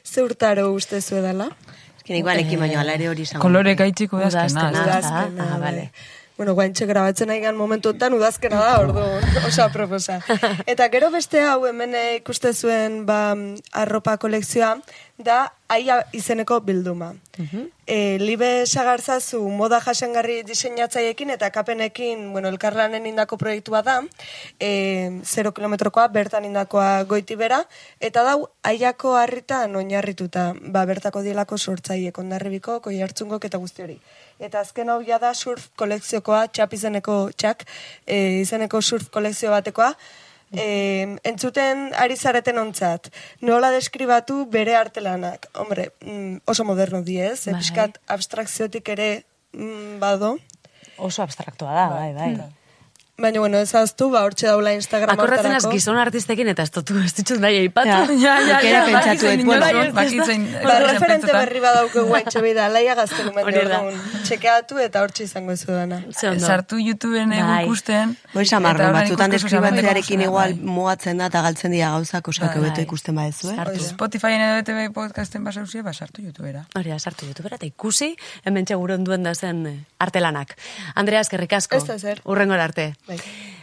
ze 0.04 0.20
urtaro 0.28 0.68
uste 0.76 1.00
zuedala? 1.00 1.48
Eskin 1.96 2.20
igual 2.20 2.44
ekin 2.44 2.60
baino 2.60 2.80
ala 2.84 3.00
ere 3.00 3.08
hori 3.08 3.24
izango. 3.24 3.40
Kolore 3.48 3.76
gaitziko 3.76 4.20
da 4.20 4.28
azkena. 4.28 4.44
Ez 4.44 4.54
da? 4.54 4.64
Ah, 4.68 4.82
Udazkena, 4.84 5.44
ah, 5.44 5.56
bai. 5.56 5.60
vale. 5.64 5.92
Bueno, 6.40 6.54
guaintxe 6.56 6.86
grabatzen 6.88 7.28
nahi 7.28 7.42
momentu 7.52 7.90
enten, 7.92 8.14
udazkena 8.16 8.62
da, 8.64 8.78
ordu, 8.80 9.02
osa 9.44 9.66
proposa. 9.68 10.22
Eta 10.72 10.86
gero 10.88 11.10
beste 11.12 11.42
hau 11.44 11.66
hemen 11.68 11.92
eh, 11.92 12.16
ikuste 12.16 12.54
zuen 12.54 13.02
ba, 13.04 13.36
arropa 13.76 14.16
kolekzioa, 14.16 14.78
da 15.20 15.52
aia 15.68 16.00
izeneko 16.16 16.62
bilduma. 16.64 17.12
e, 17.86 18.16
libe 18.20 18.64
sagartzazu 18.66 19.40
moda 19.48 19.80
jasengarri 19.84 20.42
diseinatzaiekin 20.48 21.30
eta 21.34 21.50
kapenekin, 21.50 22.32
bueno, 22.32 22.48
elkarlanen 22.48 23.06
indako 23.06 23.36
proiektua 23.36 23.82
da, 23.82 23.98
e, 24.58 25.20
0 25.24 25.52
kilometrokoa, 25.52 26.08
bertan 26.08 26.44
indakoa 26.48 27.04
goiti 27.04 27.36
bera, 27.36 27.62
eta 28.00 28.24
dau 28.24 28.48
aiako 28.62 29.16
harritan 29.16 29.76
oinarrituta, 29.76 30.54
ba, 30.72 30.84
bertako 30.86 31.22
dielako 31.26 31.58
sortzaiek, 31.58 32.18
ondarribiko, 32.18 32.80
koi 32.80 33.00
hartzungok 33.02 33.44
eta 33.50 33.58
guzti 33.58 33.82
hori. 33.88 34.00
Eta 34.40 34.62
azken 34.64 34.88
hau 34.88 35.00
ja 35.04 35.18
da 35.20 35.34
surf 35.36 35.68
kolekziokoa, 35.76 36.46
txap 36.48 36.72
izeneko 36.72 37.16
txak, 37.36 37.66
e, 38.06 38.40
izeneko 38.40 38.80
surf 38.80 39.10
kolekzio 39.12 39.52
batekoa, 39.52 39.90
e, 40.50 40.66
entzuten 41.28 41.90
ari 42.00 42.16
zareten 42.16 42.58
ontzat. 42.62 43.10
Nola 43.44 43.70
deskribatu 43.74 44.46
bere 44.50 44.78
artelanak. 44.78 45.50
Hombre, 45.60 45.90
mm, 46.00 46.40
oso 46.48 46.64
moderno 46.64 47.02
diez, 47.04 47.46
e, 47.46 47.52
Bai. 47.52 47.90
abstrakziotik 48.16 48.88
ere 48.96 49.10
mm, 49.52 50.00
bado. 50.00 50.38
Oso 50.96 51.22
abstraktua 51.22 51.76
da, 51.76 51.86
bai, 51.92 52.10
bai. 52.16 52.59
Baina, 53.20 53.40
bueno, 53.40 53.58
ez 53.60 53.74
aztu, 53.76 54.08
ba, 54.10 54.22
hortxe 54.24 54.46
daula 54.48 54.72
Instagram 54.72 55.12
Akordatzen 55.12 55.52
az 55.52 55.66
gizon 55.68 55.98
artistekin 56.00 56.48
eta 56.48 56.64
ez 56.64 56.70
dutu 56.72 56.96
ez 57.04 57.12
ditut 57.12 57.40
nahi 57.42 57.58
aipatu. 57.66 57.88
Ja. 57.88 57.98
Ja, 58.20 58.34
ja, 58.40 58.60
ja, 58.64 58.80
pentsatu 58.86 59.28
inola, 59.32 59.68
bueno, 59.72 59.92
bakitzen, 59.96 60.46
Ba, 60.64 60.76
referente 60.86 61.32
berri 61.32 61.60
badauke 61.62 62.02
guaintxe 62.08 62.40
behi 62.44 62.54
da, 62.56 62.68
laia 62.72 62.94
gaztelumen 62.98 63.44
Hori 63.44 63.56
da. 63.60 63.80
orduan. 63.80 64.00
Txekeatu 64.24 64.80
eta 64.82 65.02
hortxe 65.04 65.24
izango 65.28 65.52
ez 65.52 65.64
dana. 65.66 66.00
Sartu 66.38 66.78
YouTubeen 66.80 67.32
Bai. 67.34 67.64
ikusten. 67.64 68.16
Hoi 68.34 68.44
samarro, 68.46 68.88
batzutan 68.94 69.30
deskribatzearekin 69.36 70.20
bai. 70.24 70.28
igual 70.28 70.54
mugatzen 70.56 71.20
da 71.20 71.28
eta 71.32 71.42
galtzen 71.44 71.76
dira 71.76 71.90
gauzak, 71.96 72.28
osak 72.32 72.48
Bai. 72.54 72.58
hobeto 72.58 72.84
ikusten 72.84 73.16
badezu, 73.20 73.50
eh? 73.52 73.56
Sartu. 73.56 73.84
Spotifyen 73.90 74.46
edo 74.46 74.60
ETV 74.64 74.92
podcasten 74.96 75.44
basauzie, 75.44 75.82
ba, 75.86 75.92
sartu 75.92 76.24
YouTubera. 76.24 76.64
Hori 76.76 76.92
da, 76.94 76.98
sartu 76.98 77.28
YouTubera 77.28 77.60
eta 77.60 77.68
ikusi, 77.68 78.14
hemen 78.44 78.68
txeguro 78.68 78.98
duen 79.04 79.24
da 79.26 79.34
zen 79.34 79.64
eh, 79.66 79.76
artelanak. 79.98 80.56
Andrea, 80.94 81.20
eskerrik 81.20 81.52
asko. 81.58 81.76
Ez 81.80 81.86
da 81.88 81.98
zer. 81.98 82.20
Urrengora 82.24 82.64
arte. 82.64 82.92
Bai. 83.10 83.18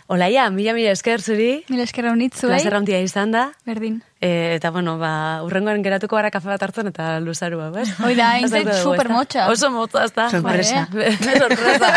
Olaia, 0.07 0.49
mila 0.51 0.71
mila 0.71 0.93
esker 0.95 1.19
zuri. 1.19 1.65
Mila 1.67 1.83
eskerra 1.83 2.13
honitzu, 2.13 2.47
Plazer 2.47 2.75
handia 2.77 2.99
izan 3.03 3.33
da. 3.33 3.49
Berdin. 3.67 3.97
E, 4.23 4.55
eta, 4.55 4.71
bueno, 4.71 4.95
ba, 5.01 5.41
urrengoan 5.43 5.83
geratuko 5.83 6.15
gara 6.15 6.31
kafe 6.31 6.47
bat 6.47 6.63
hartzen 6.63 6.88
eta 6.91 7.10
luzarua, 7.23 7.67
bez? 7.75 7.89
Hoi 8.05 8.13
da, 8.15 8.29
daukagu, 8.39 8.77
super 8.79 9.12
motxa. 9.12 9.49
Oso 9.51 9.69
motza, 9.71 10.05
ez 10.07 10.13
da? 10.15 10.29
Sorpresa. 10.31 10.86
Sorpresa. 11.43 11.91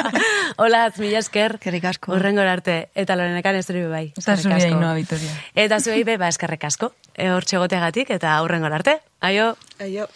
Hola, 0.62 0.86
mila 0.96 1.20
esker. 1.20 1.58
Eskerrik 1.60 1.84
asko. 1.92 2.14
Urrengora 2.16 2.56
arte. 2.56 2.78
Eta 2.96 3.16
lorenekan 3.20 3.60
ez 3.60 3.66
duri 3.68 3.84
bai. 3.92 4.06
Eta. 4.16 4.38
Ainhoa 4.56 4.96
Vitoria. 4.96 5.36
Eta 5.66 5.80
zuei 5.84 6.00
be, 6.08 6.16
ba, 6.20 6.32
eskerrik 6.32 6.64
asko. 6.68 6.94
E, 7.12 7.28
hor 7.28 7.44
txegoteagatik 7.44 8.16
eta 8.16 8.40
urrengora 8.44 8.80
arte. 8.80 9.00
Aio. 9.20 9.52
Aio. 9.80 10.08